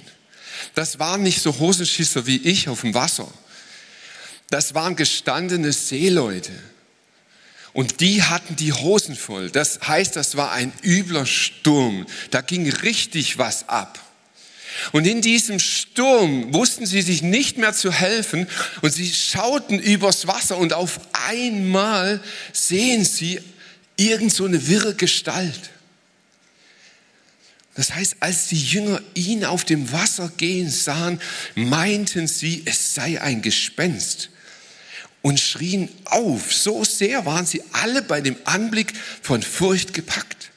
Das 0.74 1.00
waren 1.00 1.24
nicht 1.24 1.42
so 1.42 1.58
Hosenschisser 1.58 2.26
wie 2.26 2.38
ich 2.38 2.70
auf 2.70 2.82
dem 2.82 2.94
Wasser. 2.94 3.32
Das 4.50 4.74
waren 4.74 4.96
gestandene 4.96 5.72
Seeleute. 5.74 6.52
Und 7.74 8.00
die 8.00 8.24
hatten 8.24 8.56
die 8.56 8.72
Hosen 8.72 9.16
voll. 9.16 9.50
Das 9.50 9.82
heißt, 9.86 10.16
das 10.16 10.38
war 10.38 10.54
ein 10.54 10.72
übler 10.82 11.26
Sturm. 11.26 12.06
Da 12.32 12.42
ging 12.42 12.70
richtig 12.70 13.38
was 13.38 13.68
ab. 13.68 14.00
Und 14.92 15.06
in 15.06 15.22
diesem 15.22 15.60
Sturm 15.60 16.54
wussten 16.54 16.86
sie 16.86 17.02
sich 17.02 17.22
nicht 17.22 17.58
mehr 17.58 17.74
zu 17.74 17.92
helfen 17.92 18.48
und 18.82 18.92
sie 18.92 19.12
schauten 19.12 19.80
übers 19.80 20.28
Wasser 20.28 20.58
und 20.58 20.74
auf 20.74 21.00
einmal 21.28 22.22
sehen 22.52 23.06
sie 23.06 23.40
irgend 23.98 24.34
so 24.34 24.46
eine 24.46 24.68
wirre 24.68 24.96
Gestalt. 24.96 25.72
Das 27.76 27.94
heißt, 27.94 28.18
als 28.22 28.48
die 28.48 28.62
Jünger 28.62 29.02
ihn 29.14 29.44
auf 29.44 29.66
dem 29.66 29.92
Wasser 29.92 30.32
gehen 30.38 30.70
sahen, 30.70 31.20
meinten 31.56 32.28
sie, 32.28 32.64
es 32.66 32.96
sei 32.96 33.22
ein 33.22 33.42
Gespenst 33.42 34.30
und 35.22 35.40
schrien 35.40 35.90
auf. 36.06 36.54
So 36.54 36.86
sehr 36.86 37.26
waren 37.26 37.46
sie 37.46 37.62
alle 37.74 38.02
bei 38.02 38.22
dem 38.22 38.38
Anblick 38.46 38.94
von 39.22 39.44
Furcht 39.44 39.94
gepackt. 39.94 40.52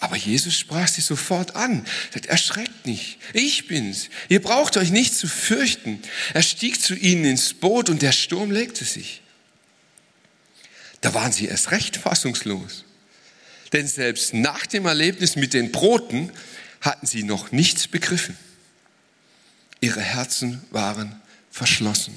Aber 0.00 0.16
Jesus 0.16 0.56
sprach 0.56 0.88
sie 0.88 1.00
sofort 1.00 1.56
an. 1.56 1.84
Sagt, 2.14 2.26
erschreckt 2.26 2.86
nicht. 2.86 3.18
Ich 3.32 3.66
bin's. 3.66 4.08
Ihr 4.28 4.40
braucht 4.40 4.76
euch 4.76 4.90
nicht 4.90 5.14
zu 5.14 5.26
fürchten. 5.26 6.00
Er 6.34 6.42
stieg 6.42 6.80
zu 6.80 6.94
ihnen 6.94 7.24
ins 7.24 7.52
Boot 7.52 7.90
und 7.90 8.00
der 8.00 8.12
Sturm 8.12 8.50
legte 8.50 8.84
sich. 8.84 9.22
Da 11.00 11.14
waren 11.14 11.32
sie 11.32 11.46
erst 11.46 11.72
recht 11.72 11.96
fassungslos. 11.96 12.84
Denn 13.72 13.86
selbst 13.86 14.34
nach 14.34 14.66
dem 14.66 14.86
Erlebnis 14.86 15.36
mit 15.36 15.54
den 15.54 15.72
Broten 15.72 16.32
hatten 16.80 17.06
sie 17.06 17.22
noch 17.22 17.52
nichts 17.52 17.88
begriffen. 17.88 18.36
Ihre 19.80 20.00
Herzen 20.00 20.62
waren 20.70 21.20
verschlossen. 21.50 22.14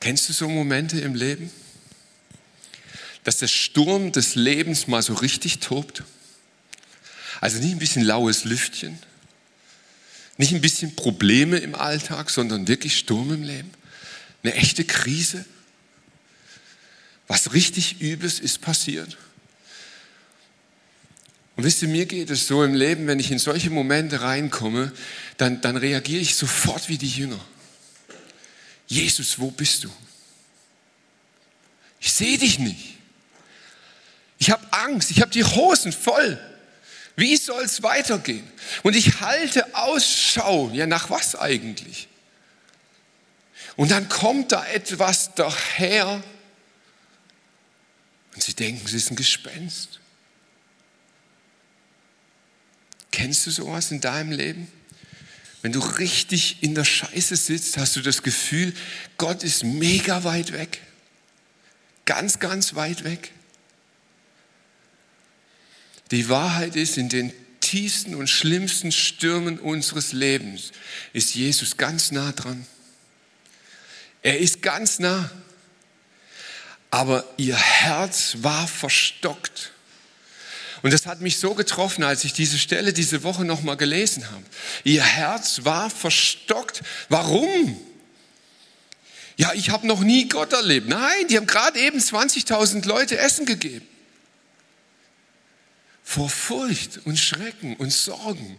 Kennst 0.00 0.28
du 0.28 0.32
so 0.32 0.48
Momente 0.48 1.00
im 1.00 1.14
Leben, 1.14 1.50
dass 3.24 3.38
der 3.38 3.48
Sturm 3.48 4.12
des 4.12 4.34
Lebens 4.34 4.86
mal 4.86 5.02
so 5.02 5.14
richtig 5.14 5.58
tobt? 5.58 6.04
Also 7.40 7.58
nicht 7.58 7.72
ein 7.72 7.78
bisschen 7.78 8.04
laues 8.04 8.44
Lüftchen, 8.44 8.98
nicht 10.36 10.52
ein 10.52 10.60
bisschen 10.60 10.94
Probleme 10.94 11.58
im 11.58 11.74
Alltag, 11.74 12.30
sondern 12.30 12.68
wirklich 12.68 12.96
Sturm 12.98 13.32
im 13.32 13.42
Leben, 13.42 13.70
eine 14.42 14.54
echte 14.54 14.84
Krise. 14.84 15.44
Was 17.26 17.52
richtig 17.52 18.00
Übes 18.00 18.40
ist 18.40 18.60
passiert. 18.60 19.16
Und 21.56 21.64
wisst 21.64 21.82
ihr, 21.82 21.88
mir 21.88 22.06
geht 22.06 22.30
es 22.30 22.46
so 22.46 22.62
im 22.62 22.74
Leben, 22.74 23.06
wenn 23.06 23.18
ich 23.18 23.30
in 23.30 23.38
solche 23.38 23.70
Momente 23.70 24.20
reinkomme, 24.20 24.92
dann, 25.38 25.60
dann 25.62 25.76
reagiere 25.76 26.20
ich 26.20 26.36
sofort 26.36 26.88
wie 26.88 26.98
die 26.98 27.08
Jünger. 27.08 27.40
Jesus, 28.86 29.38
wo 29.38 29.50
bist 29.50 29.84
du? 29.84 29.90
Ich 31.98 32.12
sehe 32.12 32.38
dich 32.38 32.58
nicht. 32.58 32.98
Ich 34.38 34.50
habe 34.50 34.66
Angst, 34.70 35.10
ich 35.10 35.22
habe 35.22 35.30
die 35.30 35.44
Hosen 35.44 35.92
voll. 35.92 36.38
Wie 37.16 37.36
soll 37.36 37.64
es 37.64 37.82
weitergehen? 37.82 38.46
Und 38.82 38.94
ich 38.94 39.20
halte 39.20 39.74
Ausschau. 39.74 40.70
Ja, 40.74 40.86
nach 40.86 41.08
was 41.08 41.34
eigentlich? 41.34 42.08
Und 43.76 43.90
dann 43.90 44.08
kommt 44.10 44.52
da 44.52 44.66
etwas 44.66 45.34
daher, 45.34 46.22
und 48.36 48.42
sie 48.42 48.54
denken, 48.54 48.86
sie 48.86 48.98
ist 48.98 49.10
ein 49.10 49.16
Gespenst. 49.16 49.98
Kennst 53.10 53.46
du 53.46 53.50
sowas 53.50 53.90
in 53.90 54.00
deinem 54.00 54.30
Leben? 54.30 54.70
Wenn 55.62 55.72
du 55.72 55.80
richtig 55.80 56.62
in 56.62 56.74
der 56.74 56.84
Scheiße 56.84 57.34
sitzt, 57.34 57.78
hast 57.78 57.96
du 57.96 58.02
das 58.02 58.22
Gefühl, 58.22 58.74
Gott 59.16 59.42
ist 59.42 59.64
mega 59.64 60.22
weit 60.22 60.52
weg. 60.52 60.80
Ganz, 62.04 62.38
ganz 62.38 62.74
weit 62.74 63.04
weg. 63.04 63.32
Die 66.10 66.28
Wahrheit 66.28 66.76
ist, 66.76 66.98
in 66.98 67.08
den 67.08 67.32
tiefsten 67.60 68.14
und 68.14 68.28
schlimmsten 68.28 68.92
Stürmen 68.92 69.58
unseres 69.58 70.12
Lebens 70.12 70.72
ist 71.14 71.34
Jesus 71.34 71.78
ganz 71.78 72.12
nah 72.12 72.32
dran. 72.32 72.64
Er 74.22 74.38
ist 74.38 74.60
ganz 74.60 74.98
nah 74.98 75.30
aber 76.90 77.24
ihr 77.36 77.56
Herz 77.56 78.36
war 78.40 78.66
verstockt. 78.66 79.72
Und 80.82 80.92
das 80.92 81.06
hat 81.06 81.20
mich 81.20 81.38
so 81.38 81.54
getroffen, 81.54 82.04
als 82.04 82.24
ich 82.24 82.32
diese 82.32 82.58
Stelle 82.58 82.92
diese 82.92 83.22
Woche 83.22 83.44
nochmal 83.44 83.76
gelesen 83.76 84.30
habe. 84.30 84.44
Ihr 84.84 85.02
Herz 85.02 85.64
war 85.64 85.90
verstockt. 85.90 86.82
Warum? 87.08 87.80
Ja, 89.36 89.52
ich 89.54 89.70
habe 89.70 89.86
noch 89.86 90.00
nie 90.00 90.28
Gott 90.28 90.52
erlebt. 90.52 90.88
Nein, 90.88 91.28
die 91.28 91.36
haben 91.36 91.46
gerade 91.46 91.78
eben 91.78 91.98
20.000 91.98 92.86
Leute 92.86 93.18
Essen 93.18 93.46
gegeben. 93.46 93.86
Vor 96.02 96.30
Furcht 96.30 97.00
und 97.04 97.18
Schrecken 97.18 97.76
und 97.76 97.92
Sorgen 97.92 98.58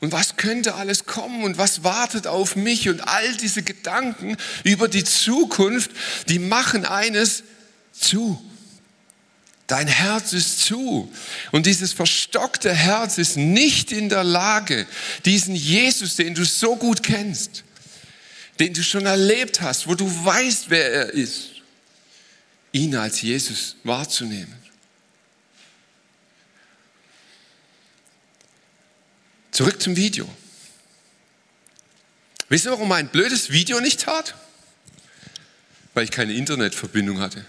und 0.00 0.12
was 0.12 0.36
könnte 0.36 0.74
alles 0.74 1.06
kommen 1.06 1.42
und 1.42 1.58
was 1.58 1.82
wartet 1.82 2.26
auf 2.26 2.54
mich 2.54 2.88
und 2.88 3.00
all 3.00 3.36
diese 3.36 3.62
Gedanken 3.62 4.36
über 4.62 4.88
die 4.88 5.04
Zukunft, 5.04 5.90
die 6.28 6.38
machen 6.38 6.84
eines 6.84 7.42
zu. 7.92 8.40
Dein 9.66 9.88
Herz 9.88 10.32
ist 10.32 10.60
zu. 10.60 11.12
Und 11.52 11.66
dieses 11.66 11.92
verstockte 11.92 12.72
Herz 12.72 13.18
ist 13.18 13.36
nicht 13.36 13.92
in 13.92 14.08
der 14.08 14.24
Lage, 14.24 14.86
diesen 15.24 15.54
Jesus, 15.54 16.16
den 16.16 16.34
du 16.34 16.44
so 16.44 16.76
gut 16.76 17.02
kennst, 17.02 17.64
den 18.60 18.72
du 18.72 18.82
schon 18.82 19.04
erlebt 19.04 19.60
hast, 19.60 19.86
wo 19.86 19.94
du 19.94 20.08
weißt, 20.24 20.70
wer 20.70 20.90
er 20.90 21.10
ist, 21.10 21.50
ihn 22.72 22.94
als 22.96 23.20
Jesus 23.20 23.76
wahrzunehmen. 23.84 24.54
Zurück 29.50 29.80
zum 29.80 29.96
Video. 29.96 30.28
Wisst 32.48 32.64
ihr, 32.64 32.70
warum 32.70 32.88
mein 32.88 33.08
blödes 33.08 33.50
Video 33.50 33.80
nicht 33.80 34.00
tat? 34.00 34.34
Weil 35.94 36.04
ich 36.04 36.10
keine 36.10 36.32
Internetverbindung 36.32 37.20
hatte. 37.20 37.44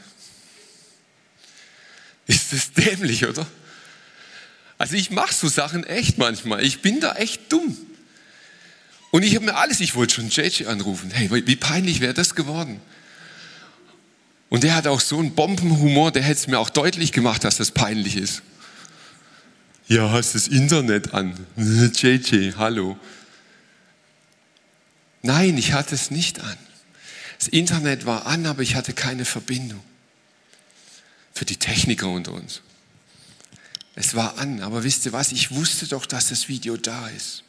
Ist 2.27 2.53
das 2.53 2.73
dämlich, 2.73 3.25
oder? 3.25 3.47
Also 4.77 4.95
ich 4.95 5.11
mache 5.11 5.33
so 5.33 5.47
Sachen 5.47 5.83
echt 5.83 6.17
manchmal. 6.17 6.63
Ich 6.63 6.81
bin 6.81 6.99
da 6.99 7.15
echt 7.15 7.51
dumm. 7.51 7.77
Und 9.11 9.23
ich 9.23 9.35
habe 9.35 9.45
mir 9.45 9.55
alles, 9.55 9.79
ich 9.79 9.95
wollte 9.95 10.15
schon 10.15 10.29
JJ 10.29 10.65
anrufen. 10.65 11.11
Hey, 11.11 11.29
wie 11.31 11.55
peinlich 11.55 11.99
wäre 11.99 12.13
das 12.13 12.35
geworden? 12.35 12.79
Und 14.49 14.63
der 14.63 14.75
hat 14.75 14.87
auch 14.87 14.99
so 14.99 15.19
einen 15.19 15.35
Bombenhumor, 15.35 16.11
der 16.11 16.23
hätte 16.23 16.39
es 16.39 16.47
mir 16.47 16.59
auch 16.59 16.69
deutlich 16.69 17.11
gemacht, 17.11 17.43
dass 17.43 17.57
das 17.57 17.71
peinlich 17.71 18.15
ist. 18.15 18.41
Ja, 19.89 20.11
hast 20.11 20.35
das 20.35 20.47
Internet 20.47 21.15
an. 21.15 21.33
JJ, 21.57 22.53
hallo. 22.57 22.95
Nein, 25.23 25.57
ich 25.57 25.73
hatte 25.73 25.95
es 25.95 26.11
nicht 26.11 26.39
an. 26.41 26.57
Das 27.39 27.47
Internet 27.47 28.05
war 28.05 28.27
an, 28.27 28.45
aber 28.45 28.61
ich 28.61 28.75
hatte 28.75 28.93
keine 28.93 29.25
Verbindung 29.25 29.81
für 31.33 31.45
die 31.45 31.57
Techniker 31.57 32.07
unter 32.07 32.33
uns. 32.33 32.61
Es 33.95 34.13
war 34.13 34.37
an, 34.37 34.61
aber 34.61 34.83
wisst 34.83 35.07
ihr 35.07 35.11
was? 35.11 35.31
Ich 35.31 35.49
wusste 35.49 35.87
doch, 35.87 36.05
dass 36.05 36.29
das 36.29 36.47
Video 36.49 36.77
da 36.77 37.09
ist. 37.09 37.43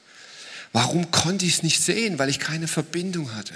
Warum 0.73 1.11
konnte 1.11 1.45
ich 1.45 1.57
es 1.57 1.63
nicht 1.63 1.83
sehen? 1.83 2.19
Weil 2.19 2.31
ich 2.31 2.39
keine 2.39 2.69
Verbindung 2.69 3.35
hatte. 3.35 3.55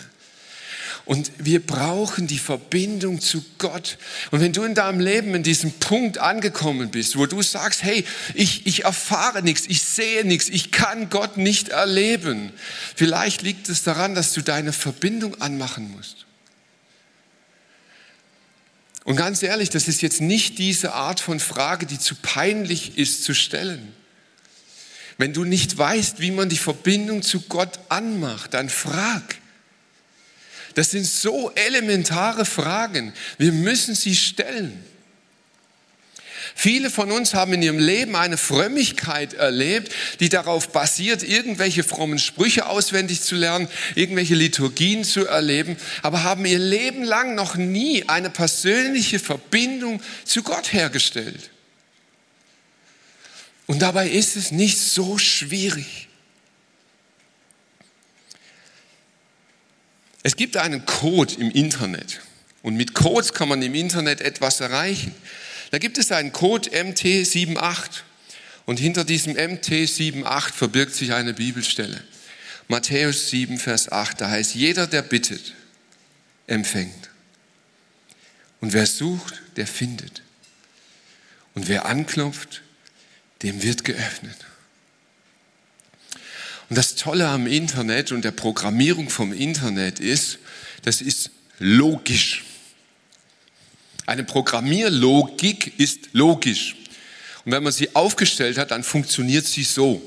Und 1.06 1.30
wir 1.36 1.64
brauchen 1.64 2.26
die 2.26 2.38
Verbindung 2.38 3.20
zu 3.20 3.44
Gott. 3.58 3.98
Und 4.30 4.40
wenn 4.40 4.54
du 4.54 4.62
in 4.64 4.74
deinem 4.74 5.00
Leben 5.00 5.34
in 5.34 5.42
diesem 5.42 5.72
Punkt 5.72 6.16
angekommen 6.16 6.90
bist, 6.90 7.18
wo 7.18 7.26
du 7.26 7.42
sagst, 7.42 7.82
hey, 7.82 8.04
ich, 8.32 8.66
ich 8.66 8.84
erfahre 8.84 9.42
nichts, 9.42 9.66
ich 9.68 9.82
sehe 9.82 10.24
nichts, 10.24 10.48
ich 10.48 10.70
kann 10.70 11.10
Gott 11.10 11.36
nicht 11.36 11.68
erleben, 11.68 12.52
vielleicht 12.96 13.42
liegt 13.42 13.68
es 13.68 13.82
daran, 13.82 14.14
dass 14.14 14.32
du 14.32 14.40
deine 14.40 14.72
Verbindung 14.72 15.40
anmachen 15.42 15.90
musst. 15.90 16.24
Und 19.04 19.16
ganz 19.16 19.42
ehrlich, 19.42 19.68
das 19.68 19.86
ist 19.88 20.00
jetzt 20.00 20.22
nicht 20.22 20.58
diese 20.58 20.94
Art 20.94 21.20
von 21.20 21.38
Frage, 21.38 21.84
die 21.84 21.98
zu 21.98 22.14
peinlich 22.14 22.96
ist 22.96 23.24
zu 23.24 23.34
stellen. 23.34 23.92
Wenn 25.18 25.34
du 25.34 25.44
nicht 25.44 25.76
weißt, 25.76 26.20
wie 26.20 26.30
man 26.30 26.48
die 26.48 26.56
Verbindung 26.56 27.22
zu 27.22 27.42
Gott 27.42 27.78
anmacht, 27.90 28.54
dann 28.54 28.70
frag. 28.70 29.36
Das 30.74 30.90
sind 30.90 31.06
so 31.06 31.50
elementare 31.54 32.44
Fragen. 32.44 33.12
Wir 33.38 33.52
müssen 33.52 33.94
sie 33.94 34.14
stellen. 34.14 34.84
Viele 36.56 36.88
von 36.88 37.10
uns 37.10 37.34
haben 37.34 37.52
in 37.52 37.62
ihrem 37.62 37.78
Leben 37.78 38.14
eine 38.14 38.36
Frömmigkeit 38.36 39.34
erlebt, 39.34 39.92
die 40.20 40.28
darauf 40.28 40.70
basiert, 40.70 41.24
irgendwelche 41.24 41.82
frommen 41.82 42.18
Sprüche 42.18 42.66
auswendig 42.66 43.22
zu 43.22 43.34
lernen, 43.34 43.68
irgendwelche 43.96 44.36
Liturgien 44.36 45.02
zu 45.02 45.26
erleben, 45.26 45.76
aber 46.02 46.22
haben 46.22 46.44
ihr 46.44 46.60
Leben 46.60 47.02
lang 47.02 47.34
noch 47.34 47.56
nie 47.56 48.08
eine 48.08 48.30
persönliche 48.30 49.18
Verbindung 49.18 50.00
zu 50.24 50.44
Gott 50.44 50.72
hergestellt. 50.72 51.50
Und 53.66 53.82
dabei 53.82 54.08
ist 54.08 54.36
es 54.36 54.52
nicht 54.52 54.78
so 54.78 55.18
schwierig. 55.18 56.08
Es 60.24 60.36
gibt 60.36 60.56
einen 60.56 60.86
Code 60.86 61.34
im 61.34 61.50
Internet 61.50 62.22
und 62.62 62.76
mit 62.76 62.94
Codes 62.94 63.34
kann 63.34 63.46
man 63.46 63.60
im 63.60 63.74
Internet 63.74 64.22
etwas 64.22 64.60
erreichen. 64.60 65.14
Da 65.70 65.76
gibt 65.76 65.98
es 65.98 66.10
einen 66.12 66.32
Code 66.32 66.70
MT78 66.70 68.00
und 68.64 68.80
hinter 68.80 69.04
diesem 69.04 69.34
MT78 69.34 70.50
verbirgt 70.50 70.94
sich 70.94 71.12
eine 71.12 71.34
Bibelstelle. 71.34 72.02
Matthäus 72.68 73.28
7, 73.28 73.58
Vers 73.58 73.92
8, 73.92 74.22
da 74.22 74.30
heißt, 74.30 74.54
jeder, 74.54 74.86
der 74.86 75.02
bittet, 75.02 75.52
empfängt. 76.46 77.10
Und 78.62 78.72
wer 78.72 78.86
sucht, 78.86 79.42
der 79.56 79.66
findet. 79.66 80.22
Und 81.54 81.68
wer 81.68 81.84
anklopft, 81.84 82.62
dem 83.42 83.62
wird 83.62 83.84
geöffnet. 83.84 84.38
Und 86.68 86.76
das 86.76 86.94
Tolle 86.94 87.28
am 87.28 87.46
Internet 87.46 88.12
und 88.12 88.24
der 88.24 88.30
Programmierung 88.30 89.10
vom 89.10 89.32
Internet 89.32 90.00
ist, 90.00 90.38
das 90.82 91.00
ist 91.00 91.30
logisch. 91.58 92.44
Eine 94.06 94.24
Programmierlogik 94.24 95.78
ist 95.78 96.10
logisch. 96.12 96.76
Und 97.44 97.52
wenn 97.52 97.62
man 97.62 97.72
sie 97.72 97.94
aufgestellt 97.94 98.58
hat, 98.58 98.70
dann 98.70 98.82
funktioniert 98.82 99.46
sie 99.46 99.64
so. 99.64 100.02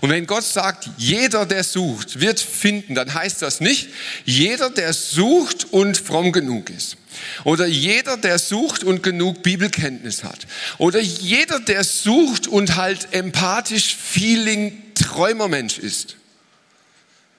Und 0.00 0.10
wenn 0.10 0.26
Gott 0.26 0.44
sagt, 0.44 0.88
jeder, 0.96 1.44
der 1.46 1.64
sucht, 1.64 2.20
wird 2.20 2.40
finden, 2.40 2.94
dann 2.94 3.12
heißt 3.12 3.42
das 3.42 3.60
nicht, 3.60 3.88
jeder, 4.24 4.70
der 4.70 4.92
sucht 4.92 5.66
und 5.72 5.98
fromm 5.98 6.32
genug 6.32 6.70
ist. 6.70 6.96
Oder 7.44 7.66
jeder, 7.66 8.16
der 8.16 8.38
sucht 8.38 8.84
und 8.84 9.02
genug 9.02 9.42
Bibelkenntnis 9.42 10.24
hat. 10.24 10.46
Oder 10.78 11.00
jeder, 11.00 11.60
der 11.60 11.84
sucht 11.84 12.46
und 12.46 12.76
halt 12.76 13.12
empathisch, 13.12 13.96
feeling, 13.96 14.82
Träumermensch 14.94 15.78
ist. 15.78 16.16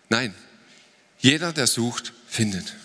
Nein, 0.10 0.34
jeder, 1.20 1.54
der 1.54 1.68
sucht, 1.68 2.14
findet. 2.28 2.76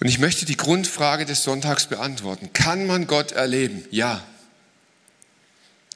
Und 0.00 0.08
ich 0.08 0.18
möchte 0.18 0.44
die 0.44 0.56
Grundfrage 0.56 1.24
des 1.24 1.44
Sonntags 1.44 1.86
beantworten. 1.86 2.52
Kann 2.52 2.86
man 2.86 3.06
Gott 3.06 3.32
erleben? 3.32 3.84
Ja. 3.90 4.22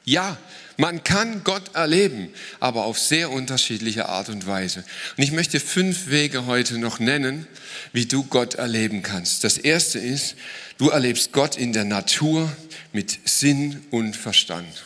Ja, 0.05 0.37
man 0.79 1.03
kann 1.03 1.43
Gott 1.43 1.75
erleben, 1.75 2.33
aber 2.61 2.85
auf 2.85 2.97
sehr 2.97 3.31
unterschiedliche 3.31 4.07
Art 4.07 4.29
und 4.29 4.47
Weise. 4.47 4.85
Und 5.17 5.23
ich 5.23 5.33
möchte 5.33 5.59
fünf 5.59 6.07
Wege 6.07 6.45
heute 6.45 6.77
noch 6.77 6.99
nennen, 6.99 7.47
wie 7.91 8.05
du 8.05 8.23
Gott 8.23 8.55
erleben 8.55 9.03
kannst. 9.03 9.43
Das 9.43 9.57
erste 9.57 9.99
ist, 9.99 10.35
du 10.77 10.89
erlebst 10.89 11.33
Gott 11.33 11.57
in 11.57 11.73
der 11.73 11.83
Natur 11.83 12.49
mit 12.93 13.19
Sinn 13.25 13.85
und 13.91 14.15
Verstand. 14.15 14.85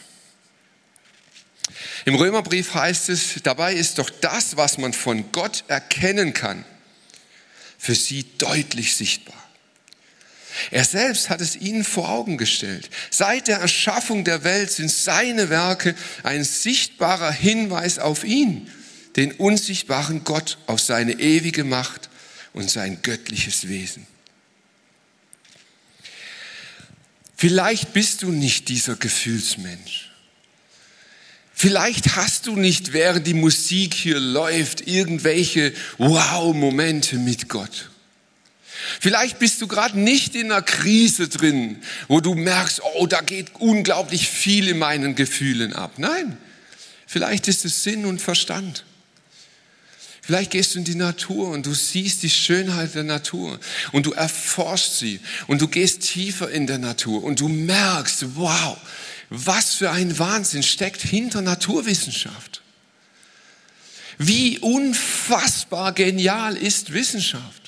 Im 2.06 2.15
Römerbrief 2.15 2.73
heißt 2.73 3.10
es, 3.10 3.36
dabei 3.43 3.75
ist 3.75 3.99
doch 3.99 4.10
das, 4.10 4.58
was 4.58 4.79
man 4.79 4.93
von 4.93 5.32
Gott 5.32 5.63
erkennen 5.67 6.34
kann, 6.34 6.65
für 7.77 7.93
sie 7.93 8.25
deutlich 8.39 8.95
sichtbar. 8.95 9.42
Er 10.72 10.84
selbst 10.84 11.30
hat 11.30 11.42
es 11.42 11.56
ihnen 11.56 11.84
vor 11.84 12.10
Augen 12.10 12.38
gestellt. 12.38 12.89
Seit 13.10 13.48
der 13.48 13.58
Erschaffung 13.58 14.24
der 14.24 14.44
Welt 14.44 14.72
sind 14.72 14.92
seine 14.92 15.50
Werke 15.50 15.96
ein 16.24 16.44
sichtbarer 16.44 17.32
Hinweis 17.32 18.00
auf 18.00 18.24
ihn, 18.24 18.70
den 19.16 19.32
unsichtbaren 19.34 20.24
Gott, 20.24 20.58
auf 20.68 20.80
seine 20.80 21.13
ewige 21.13 21.63
Macht 21.63 22.10
und 22.54 22.70
sein 22.70 23.00
göttliches 23.02 23.68
Wesen. 23.68 24.08
Vielleicht 27.36 27.94
bist 27.94 28.22
du 28.22 28.32
nicht 28.32 28.70
dieser 28.70 28.96
Gefühlsmensch. 28.96 30.12
Vielleicht 31.54 32.16
hast 32.16 32.48
du 32.48 32.56
nicht, 32.56 32.94
während 32.94 33.28
die 33.28 33.34
Musik 33.34 33.94
hier 33.94 34.20
läuft, 34.20 34.88
irgendwelche 34.88 35.74
Wow-Momente 35.98 37.18
mit 37.18 37.48
Gott. 37.48 37.89
Vielleicht 39.00 39.39
bist 39.39 39.62
du 39.62 39.67
gerade 39.67 40.00
nicht 40.00 40.36
in 40.36 40.52
einer 40.52 40.62
Krise 40.62 41.28
drin, 41.28 41.78
wo 42.08 42.19
du 42.19 42.36
merkst, 42.36 42.82
oh, 42.96 43.08
da 43.08 43.22
geht 43.22 43.56
unglaublich 43.60 44.28
viel 44.28 44.67
in 44.67 44.80
meinen 44.80 45.15
Gefühlen 45.15 45.74
ab. 45.74 45.93
Nein, 45.98 46.38
vielleicht 47.08 47.48
ist 47.48 47.65
es 47.65 47.84
Sinn 47.84 48.06
und 48.06 48.22
Verstand. 48.22 48.86
Vielleicht 50.26 50.52
gehst 50.52 50.74
du 50.74 50.80
in 50.80 50.86
die 50.86 50.96
Natur 50.96 51.50
und 51.50 51.65
du 51.65 51.74
siehst 51.74 52.24
die 52.24 52.30
Schönheit 52.30 52.96
der 52.96 53.04
Natur 53.04 53.60
und 53.91 54.06
du 54.06 54.13
erforschst 54.13 55.00
sie 55.00 55.19
und 55.48 55.62
du 55.62 55.67
gehst 55.67 56.02
tiefer 56.02 56.50
in 56.50 56.65
der 56.65 56.78
Natur 56.78 57.22
und 57.24 57.41
du 57.41 57.50
merkst, 57.50 58.36
wow, 58.36 58.78
was 59.30 59.74
für 59.74 59.91
ein 59.91 60.17
Wahnsinn 60.19 60.63
steckt 60.63 61.02
hinter 61.02 61.41
Naturwissenschaft. 61.41 62.62
Wie 64.17 64.60
unfassbar 64.60 65.91
genial 65.91 66.56
ist 66.56 66.93
Wissenschaft. 66.93 67.62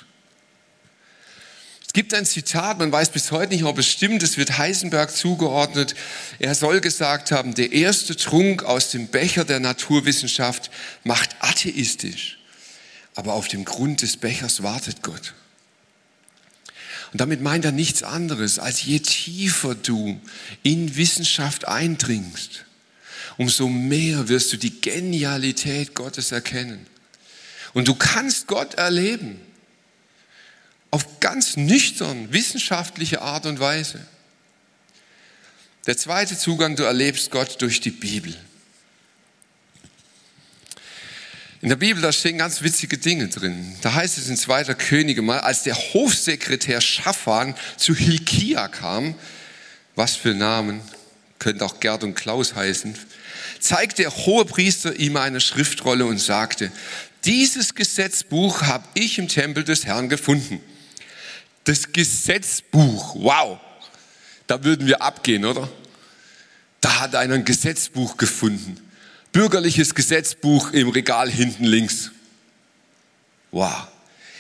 Gibt 1.95 2.13
ein 2.13 2.25
Zitat, 2.25 2.77
man 2.77 2.91
weiß 2.91 3.12
bis 3.12 3.31
heute 3.31 3.53
nicht, 3.53 3.63
ob 3.63 3.77
es 3.77 3.88
stimmt, 3.88 4.21
es 4.21 4.36
wird 4.38 4.58
Heisenberg 4.58 5.15
zugeordnet. 5.15 5.95
Er 6.39 6.53
soll 6.53 6.81
gesagt 6.81 7.31
haben, 7.31 7.55
der 7.55 7.71
erste 7.71 8.17
Trunk 8.17 8.63
aus 8.63 8.91
dem 8.91 9.08
Becher 9.08 9.45
der 9.45 9.62
Naturwissenschaft 9.62 10.69
macht 11.05 11.38
atheistisch, 11.39 12.38
aber 13.15 13.31
auf 13.31 13.47
dem 13.47 13.63
Grund 13.63 14.01
des 14.01 14.17
Bechers 14.17 14.62
wartet 14.62 15.03
Gott. 15.03 15.36
Und 17.13 17.21
damit 17.21 17.39
meint 17.39 17.63
er 17.63 17.71
nichts 17.71 18.03
anderes, 18.03 18.60
als 18.60 18.84
je 18.84 18.99
tiefer 18.99 19.73
du 19.73 20.19
in 20.63 20.97
Wissenschaft 20.97 21.65
eindringst, 21.65 22.65
umso 23.38 23.69
mehr 23.69 24.27
wirst 24.27 24.51
du 24.51 24.58
die 24.58 24.81
Genialität 24.81 25.95
Gottes 25.95 26.34
erkennen. 26.34 26.88
Und 27.73 27.88
du 27.88 27.95
kannst 27.95 28.47
Gott 28.47 28.73
erleben. 28.73 29.39
Auf 30.95 31.19
ganz 31.19 31.58
nüchtern, 31.58 32.31
wissenschaftliche 32.31 33.21
Art 33.21 33.45
und 33.45 33.60
Weise. 33.60 33.99
Der 35.88 35.97
zweite 35.97 36.38
Zugang, 36.38 36.77
du 36.77 36.84
erlebst 36.84 37.31
Gott 37.31 37.62
durch 37.62 37.81
die 37.81 37.91
Bibel. 37.91 38.34
In 41.60 41.67
der 41.67 41.75
Bibel, 41.75 42.01
da 42.01 42.13
stehen 42.13 42.38
ganz 42.38 42.62
witzige 42.62 42.97
Dinge 42.97 43.27
drin. 43.27 43.75
Da 43.81 43.93
heißt 43.93 44.17
es 44.17 44.29
in 44.29 44.38
2. 44.38 44.73
Könige 44.75 45.21
mal, 45.21 45.41
als 45.41 45.63
der 45.63 45.75
Hofsekretär 45.75 46.79
Schaffan 46.79 47.55
zu 47.75 47.93
Hilkia 47.93 48.69
kam, 48.69 49.15
was 49.95 50.15
für 50.15 50.34
Namen, 50.34 50.79
könnte 51.39 51.65
auch 51.65 51.81
Gerd 51.81 52.05
und 52.05 52.15
Klaus 52.15 52.55
heißen, 52.55 52.97
zeigte 53.60 54.03
der 54.03 54.15
Hohepriester 54.15 54.97
ihm 54.97 55.17
eine 55.17 55.41
Schriftrolle 55.41 56.05
und 56.05 56.19
sagte, 56.21 56.71
dieses 57.25 57.75
Gesetzbuch 57.75 58.62
habe 58.62 58.88
ich 58.93 59.17
im 59.17 59.27
Tempel 59.27 59.65
des 59.65 59.86
Herrn 59.86 60.08
gefunden 60.08 60.62
das 61.65 61.91
Gesetzbuch, 61.91 63.15
wow, 63.15 63.60
da 64.47 64.63
würden 64.63 64.88
wir 64.88 65.01
abgehen, 65.01 65.45
oder? 65.45 65.69
Da 66.80 67.01
hat 67.01 67.15
einer 67.15 67.34
ein 67.34 67.45
Gesetzbuch 67.45 68.17
gefunden. 68.17 68.80
Bürgerliches 69.32 69.95
Gesetzbuch 69.95 70.71
im 70.71 70.89
Regal 70.89 71.30
hinten 71.30 71.65
links. 71.65 72.12
Wow. 73.51 73.88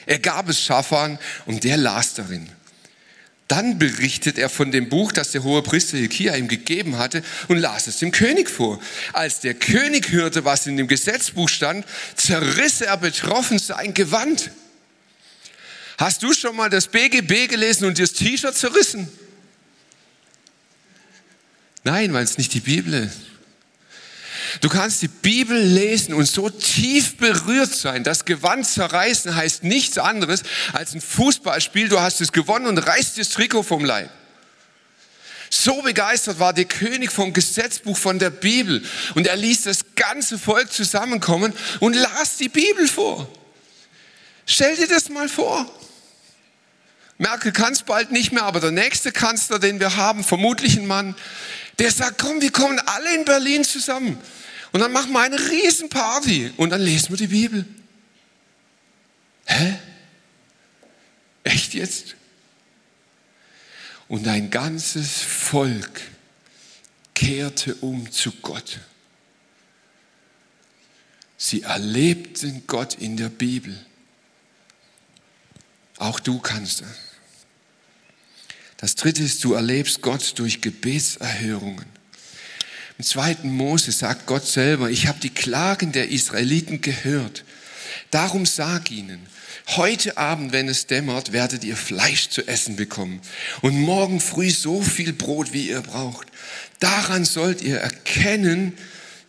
Er 0.05 0.19
gab 0.19 0.47
es 0.47 0.61
Schaffan 0.61 1.17
und 1.47 1.63
der 1.63 1.77
las 1.77 2.13
darin. 2.13 2.47
Dann 3.47 3.77
berichtet 3.77 4.37
er 4.37 4.49
von 4.49 4.71
dem 4.71 4.89
Buch, 4.89 5.11
das 5.11 5.31
der 5.31 5.43
hohe 5.43 5.61
Priester 5.61 5.97
Hilkia 5.97 6.35
ihm 6.35 6.47
gegeben 6.47 6.97
hatte 6.97 7.23
und 7.47 7.57
las 7.57 7.87
es 7.87 7.97
dem 7.97 8.11
König 8.11 8.49
vor. 8.49 8.79
Als 9.13 9.39
der 9.39 9.53
König 9.53 10.11
hörte, 10.11 10.45
was 10.45 10.65
in 10.65 10.77
dem 10.77 10.87
Gesetzbuch 10.87 11.49
stand, 11.49 11.85
zerriss 12.15 12.81
er 12.81 12.97
betroffen 12.97 13.59
sein 13.59 13.93
Gewand. 13.93 14.51
Hast 15.97 16.23
du 16.23 16.33
schon 16.33 16.55
mal 16.55 16.69
das 16.69 16.87
BGB 16.87 17.47
gelesen 17.47 17.85
und 17.85 17.97
dir 17.97 18.03
das 18.03 18.13
T-Shirt 18.13 18.55
zerrissen? 18.55 19.09
Nein, 21.83 22.13
weil 22.13 22.23
es 22.23 22.37
nicht 22.37 22.53
die 22.53 22.59
Bibel 22.59 22.93
ist. 22.93 23.17
Du 24.61 24.69
kannst 24.69 25.01
die 25.01 25.07
Bibel 25.07 25.57
lesen 25.57 26.13
und 26.13 26.25
so 26.25 26.49
tief 26.49 27.17
berührt 27.17 27.73
sein. 27.73 28.03
Das 28.03 28.25
Gewand 28.25 28.65
zerreißen 28.65 29.35
heißt 29.35 29.63
nichts 29.63 29.97
anderes 29.97 30.43
als 30.73 30.93
ein 30.93 31.01
Fußballspiel. 31.01 31.89
Du 31.89 31.99
hast 31.99 32.21
es 32.21 32.31
gewonnen 32.31 32.65
und 32.65 32.77
reißt 32.77 33.17
das 33.17 33.29
Trikot 33.29 33.63
vom 33.63 33.83
Leib. 33.83 34.09
So 35.49 35.81
begeistert 35.81 36.39
war 36.39 36.53
der 36.53 36.65
König 36.65 37.11
vom 37.11 37.31
Gesetzbuch 37.31 37.97
von 37.97 38.19
der 38.19 38.29
Bibel 38.29 38.83
und 39.13 39.27
er 39.27 39.35
ließ 39.35 39.63
das 39.63 39.95
ganze 39.95 40.37
Volk 40.37 40.71
zusammenkommen 40.71 41.53
und 41.79 41.93
las 41.93 42.37
die 42.37 42.49
Bibel 42.49 42.87
vor. 42.87 43.29
Stell 44.45 44.75
dir 44.75 44.87
das 44.87 45.09
mal 45.09 45.29
vor. 45.29 45.71
Merkel 47.17 47.51
kann 47.51 47.73
es 47.73 47.83
bald 47.83 48.11
nicht 48.11 48.31
mehr, 48.31 48.43
aber 48.43 48.59
der 48.59 48.71
nächste 48.71 49.11
Kanzler, 49.11 49.59
den 49.59 49.79
wir 49.79 49.95
haben, 49.95 50.23
vermutlich 50.23 50.77
ein 50.77 50.87
Mann, 50.87 51.15
der 51.79 51.91
sagt, 51.91 52.21
komm, 52.21 52.41
wir 52.41 52.51
kommen 52.51 52.79
alle 52.79 53.15
in 53.15 53.25
Berlin 53.25 53.63
zusammen. 53.63 54.19
Und 54.71 54.81
dann 54.81 54.91
machen 54.91 55.13
wir 55.13 55.21
eine 55.21 55.39
Riesenparty 55.39 56.53
und 56.57 56.71
dann 56.71 56.81
lesen 56.81 57.09
wir 57.09 57.17
die 57.17 57.27
Bibel. 57.27 57.65
Hä? 59.45 59.79
Echt 61.43 61.73
jetzt? 61.73 62.15
Und 64.07 64.27
ein 64.27 64.49
ganzes 64.49 65.21
Volk 65.21 66.01
kehrte 67.13 67.75
um 67.75 68.11
zu 68.11 68.31
Gott. 68.41 68.79
Sie 71.37 71.61
erlebten 71.61 72.63
Gott 72.67 72.95
in 72.95 73.17
der 73.17 73.29
Bibel. 73.29 73.85
Auch 75.97 76.19
du 76.19 76.39
kannst 76.39 76.81
das. 76.81 77.04
Das 78.77 78.95
dritte 78.95 79.23
ist, 79.23 79.43
du 79.43 79.53
erlebst 79.53 80.01
Gott 80.01 80.37
durch 80.37 80.61
Gebetserhörungen. 80.61 81.85
Im 82.97 83.03
zweiten 83.03 83.51
Mose 83.51 83.91
sagt 83.91 84.25
Gott 84.25 84.45
selber, 84.45 84.89
ich 84.89 85.07
habe 85.07 85.19
die 85.19 85.29
Klagen 85.29 85.91
der 85.91 86.09
Israeliten 86.09 86.81
gehört. 86.81 87.43
Darum 88.11 88.45
sag 88.45 88.91
ihnen, 88.91 89.25
heute 89.75 90.17
Abend, 90.17 90.53
wenn 90.53 90.69
es 90.69 90.87
dämmert, 90.87 91.31
werdet 91.33 91.63
ihr 91.63 91.75
Fleisch 91.75 92.29
zu 92.29 92.47
essen 92.47 92.75
bekommen 92.75 93.19
und 93.61 93.79
morgen 93.79 94.21
früh 94.21 94.49
so 94.49 94.81
viel 94.81 95.11
Brot, 95.11 95.51
wie 95.51 95.69
ihr 95.69 95.81
braucht. 95.81 96.27
Daran 96.79 97.25
sollt 97.25 97.61
ihr 97.61 97.77
erkennen, 97.77 98.77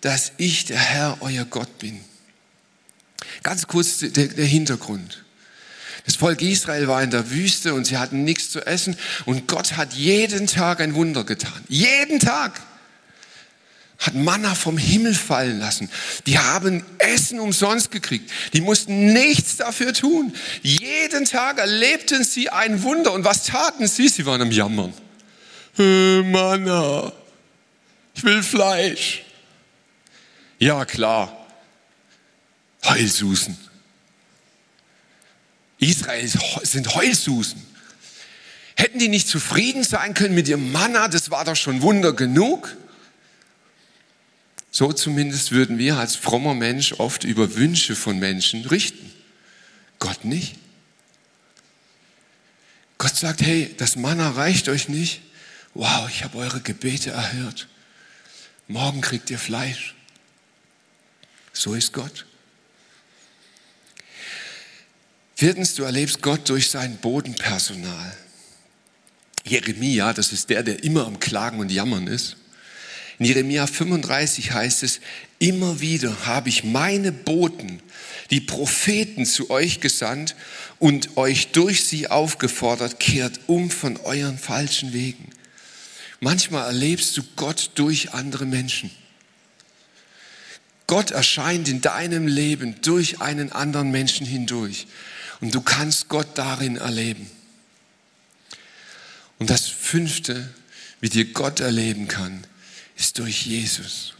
dass 0.01 0.33
ich 0.37 0.67
der 0.67 0.79
Herr, 0.79 1.19
euer 1.21 1.45
Gott 1.45 1.79
bin. 1.79 2.01
Ganz 3.43 3.67
kurz 3.67 3.99
der, 3.99 4.29
der 4.29 4.45
Hintergrund. 4.45 5.25
Das 6.07 6.17
Volk 6.17 6.41
Israel 6.41 6.87
war 6.87 7.03
in 7.03 7.11
der 7.11 7.31
Wüste 7.31 7.75
und 7.75 7.85
sie 7.85 7.99
hatten 7.99 8.23
nichts 8.25 8.51
zu 8.51 8.65
essen 8.65 8.97
und 9.27 9.49
Gott 9.49 9.77
hat 9.77 9.93
jeden 9.93 10.47
Tag 10.47 10.81
ein 10.81 10.95
Wunder 10.95 11.25
getan. 11.25 11.65
Jeden 11.69 12.21
Tag 12.21 12.61
hat 13.99 14.15
Manna 14.15 14.55
vom 14.55 14.79
Himmel 14.79 15.15
fallen 15.15 15.59
lassen. 15.59 15.91
Die 16.27 16.39
haben 16.39 16.85
Essen 16.99 17.41
umsonst 17.41 17.91
gekriegt. 17.91 18.31
Die 18.53 18.61
mussten 18.61 19.13
nichts 19.13 19.57
dafür 19.57 19.93
tun. 19.93 20.33
Jeden 20.63 21.25
Tag 21.25 21.59
erlebten 21.59 22.23
sie 22.23 22.51
ein 22.51 22.83
Wunder. 22.83 23.13
Und 23.13 23.25
was 23.25 23.45
taten 23.45 23.89
sie? 23.89 24.09
Sie 24.09 24.27
waren 24.27 24.43
am 24.43 24.51
Jammern. 24.51 24.93
Äh, 25.79 26.23
Manna, 26.23 27.13
ich 28.15 28.23
will 28.23 28.43
Fleisch. 28.43 29.25
Ja, 30.59 30.85
klar. 30.85 31.47
Heulsusen. 32.85 33.57
Israel 35.89 36.29
sind 36.63 36.95
Heulsusen. 36.95 37.63
Hätten 38.77 38.99
die 38.99 39.09
nicht 39.09 39.29
zufrieden 39.29 39.85
sein 39.85 40.15
können 40.15 40.35
mit 40.35 40.49
ihrem 40.49 40.71
Manna? 40.71 41.09
Das 41.09 41.31
war 41.31 41.45
doch 41.45 41.57
schon 41.57 41.83
Wunder 41.83 42.13
genug. 42.13 42.77
So 44.71 44.93
zumindest 44.93 45.53
würden 45.53 45.79
wir 45.79 45.97
als 45.97 46.17
frommer 46.17 46.55
Mensch 46.55 46.93
oft 46.95 47.25
über 47.25 47.57
Wünsche 47.57 47.97
von 47.97 48.19
Menschen 48.19 48.67
richten. 48.67 49.11
Gott 49.99 50.25
nicht. 50.25 50.57
Gott 52.99 53.17
sagt, 53.17 53.41
hey, 53.41 53.75
das 53.79 53.97
Manna 53.97 54.31
reicht 54.31 54.69
euch 54.69 54.89
nicht. 54.89 55.23
Wow, 55.73 56.09
ich 56.11 56.25
habe 56.25 56.39
eure 56.39 56.61
Gebete 56.61 57.11
erhört. 57.11 57.69
Morgen 58.69 59.01
kriegt 59.01 59.31
ihr 59.31 59.39
Fleisch. 59.39 59.95
So 61.53 61.75
ist 61.75 61.93
Gott. 61.93 62.27
Viertens, 65.39 65.75
du 65.75 65.83
erlebst 65.83 66.23
Gott 66.23 66.49
durch 66.49 66.71
sein 66.71 66.97
Bodenpersonal. 66.97 68.17
Jeremia, 69.45 70.15
das 70.15 70.33
ist 70.33 70.49
der, 70.49 70.63
der 70.63 70.83
immer 70.83 71.07
am 71.07 71.21
Klagen 71.21 71.59
und 71.61 71.71
Jammern 71.71 72.07
ist. 72.07 72.37
In 73.19 73.27
Jeremia 73.27 73.67
35 73.67 74.53
heißt 74.53 74.83
es, 74.83 75.01
immer 75.39 75.81
wieder 75.83 76.25
habe 76.25 76.49
ich 76.49 76.65
meine 76.65 77.13
Boten, 77.13 77.83
die 78.31 78.41
Propheten 78.41 79.27
zu 79.27 79.51
euch 79.51 79.81
gesandt 79.81 80.35
und 80.79 81.19
euch 81.19 81.53
durch 81.53 81.85
sie 81.85 82.09
aufgefordert, 82.09 82.99
kehrt 82.99 83.41
um 83.47 83.71
von 83.71 83.99
euren 83.99 84.39
falschen 84.39 84.95
Wegen. 84.95 85.29
Manchmal 86.19 86.65
erlebst 86.65 87.15
du 87.15 87.23
Gott 87.37 87.73
durch 87.75 88.15
andere 88.15 88.47
Menschen. 88.47 88.91
Gott 90.87 91.11
erscheint 91.11 91.69
in 91.69 91.83
deinem 91.83 92.27
Leben 92.27 92.81
durch 92.81 93.21
einen 93.21 93.53
anderen 93.53 93.91
Menschen 93.91 94.25
hindurch. 94.25 94.87
Und 95.41 95.55
du 95.55 95.61
kannst 95.61 96.09
Gott 96.09 96.29
darin 96.35 96.77
erleben. 96.77 97.31
Und 99.39 99.51
das 99.51 99.67
fünfte, 99.67 100.53
wie 101.01 101.09
dir 101.09 101.27
Gott 101.27 101.61
erleben 101.61 102.09
kann, 102.09 102.47
ist 102.97 103.19
durch 103.19 103.45
Jesus. 103.47 104.15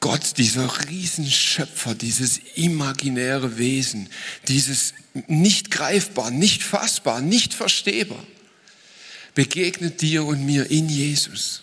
Gott, 0.00 0.36
dieser 0.36 0.86
Riesenschöpfer, 0.86 1.94
dieses 1.94 2.38
imaginäre 2.56 3.56
Wesen, 3.56 4.08
dieses 4.48 4.92
nicht 5.28 5.70
greifbar, 5.70 6.30
nicht 6.30 6.62
fassbar, 6.62 7.22
nicht 7.22 7.54
verstehbar, 7.54 8.22
begegnet 9.34 10.02
dir 10.02 10.24
und 10.24 10.44
mir 10.44 10.70
in 10.70 10.90
Jesus. 10.90 11.62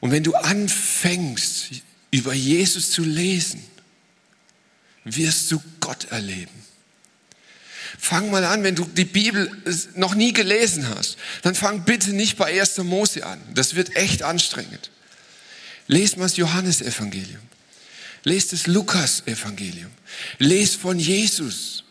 Und 0.00 0.10
wenn 0.10 0.24
du 0.24 0.34
anfängst, 0.34 1.82
über 2.10 2.34
Jesus 2.34 2.90
zu 2.90 3.04
lesen, 3.04 3.62
wirst 5.04 5.50
du 5.50 5.62
Gott 5.80 6.06
erleben. 6.10 6.52
Fang 7.98 8.30
mal 8.30 8.44
an, 8.44 8.62
wenn 8.62 8.74
du 8.74 8.84
die 8.84 9.04
Bibel 9.04 9.50
noch 9.94 10.14
nie 10.14 10.32
gelesen 10.32 10.88
hast, 10.88 11.16
dann 11.42 11.54
fang 11.54 11.84
bitte 11.84 12.12
nicht 12.12 12.36
bei 12.36 12.60
1. 12.60 12.78
Mose 12.78 13.24
an. 13.26 13.40
Das 13.54 13.74
wird 13.74 13.96
echt 13.96 14.22
anstrengend. 14.22 14.90
Lest 15.86 16.16
mal 16.16 16.24
das 16.24 16.36
Johannesevangelium. 16.36 17.42
Lest 18.24 18.52
das 18.52 18.66
Lukas-Evangelium. 18.66 19.90
Lest 20.38 20.76
von 20.76 20.98
Jesus. 20.98 21.84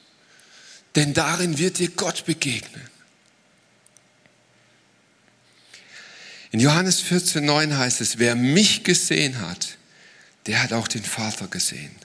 denn 0.96 1.14
darin 1.14 1.58
wird 1.58 1.80
dir 1.80 1.90
Gott 1.90 2.26
begegnen. 2.26 2.90
In 6.52 6.60
Johannes 6.60 7.00
14, 7.00 7.46
9 7.46 7.78
heißt 7.78 8.02
es, 8.02 8.18
wer 8.18 8.36
mich 8.36 8.84
gesehen 8.84 9.40
hat, 9.40 9.78
der 10.48 10.62
hat 10.62 10.74
auch 10.74 10.88
den 10.88 11.04
Vater 11.04 11.48
gesehen. 11.48 11.96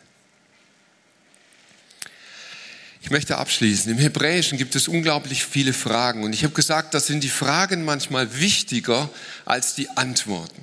Ich 3.07 3.12
möchte 3.12 3.38
abschließen. 3.38 3.92
Im 3.92 3.98
Hebräischen 3.98 4.59
gibt 4.59 4.74
es 4.74 4.88
unglaublich 4.88 5.44
viele 5.44 5.72
Fragen 5.72 6.24
und 6.24 6.32
ich 6.32 6.42
habe 6.42 6.54
gesagt, 6.54 6.92
da 6.92 6.98
sind 6.98 7.22
die 7.22 7.28
Fragen 7.28 7.84
manchmal 7.84 8.40
wichtiger 8.40 9.09
als 9.44 9.76
die 9.76 9.88
Antworten. 9.90 10.61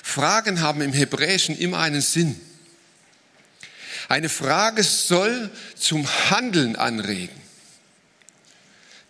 Fragen 0.00 0.60
haben 0.60 0.80
im 0.80 0.92
Hebräischen 0.92 1.58
immer 1.58 1.80
einen 1.80 2.02
Sinn. 2.02 2.40
Eine 4.08 4.28
Frage 4.28 4.84
soll 4.84 5.50
zum 5.74 6.06
Handeln 6.30 6.76
anregen, 6.76 7.34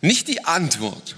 nicht 0.01 0.27
die 0.27 0.43
Antwort. 0.43 1.17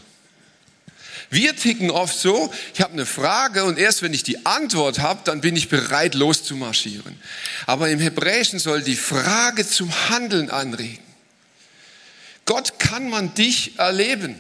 Wir 1.31 1.55
ticken 1.55 1.93
oft 1.93 2.19
so, 2.19 2.53
ich 2.75 2.81
habe 2.81 2.95
eine 2.95 3.07
Frage 3.07 3.63
und 3.63 3.79
erst 3.79 4.03
wenn 4.03 4.13
ich 4.13 4.25
die 4.25 4.45
Antwort 4.45 4.99
habe, 4.99 5.21
dann 5.23 5.41
bin 5.41 5.55
ich 5.55 5.69
bereit 5.69 6.17
loszumarschieren. 6.17 7.17
Aber 7.67 7.91
im 7.91 8.01
Hebräischen 8.01 8.59
soll 8.59 8.83
die 8.83 8.97
Frage 8.97 9.65
zum 9.65 9.89
Handeln 10.09 10.51
anregen. 10.51 11.12
Gott 12.45 12.79
kann 12.79 13.09
man 13.09 13.35
dich 13.35 13.79
erleben. 13.79 14.37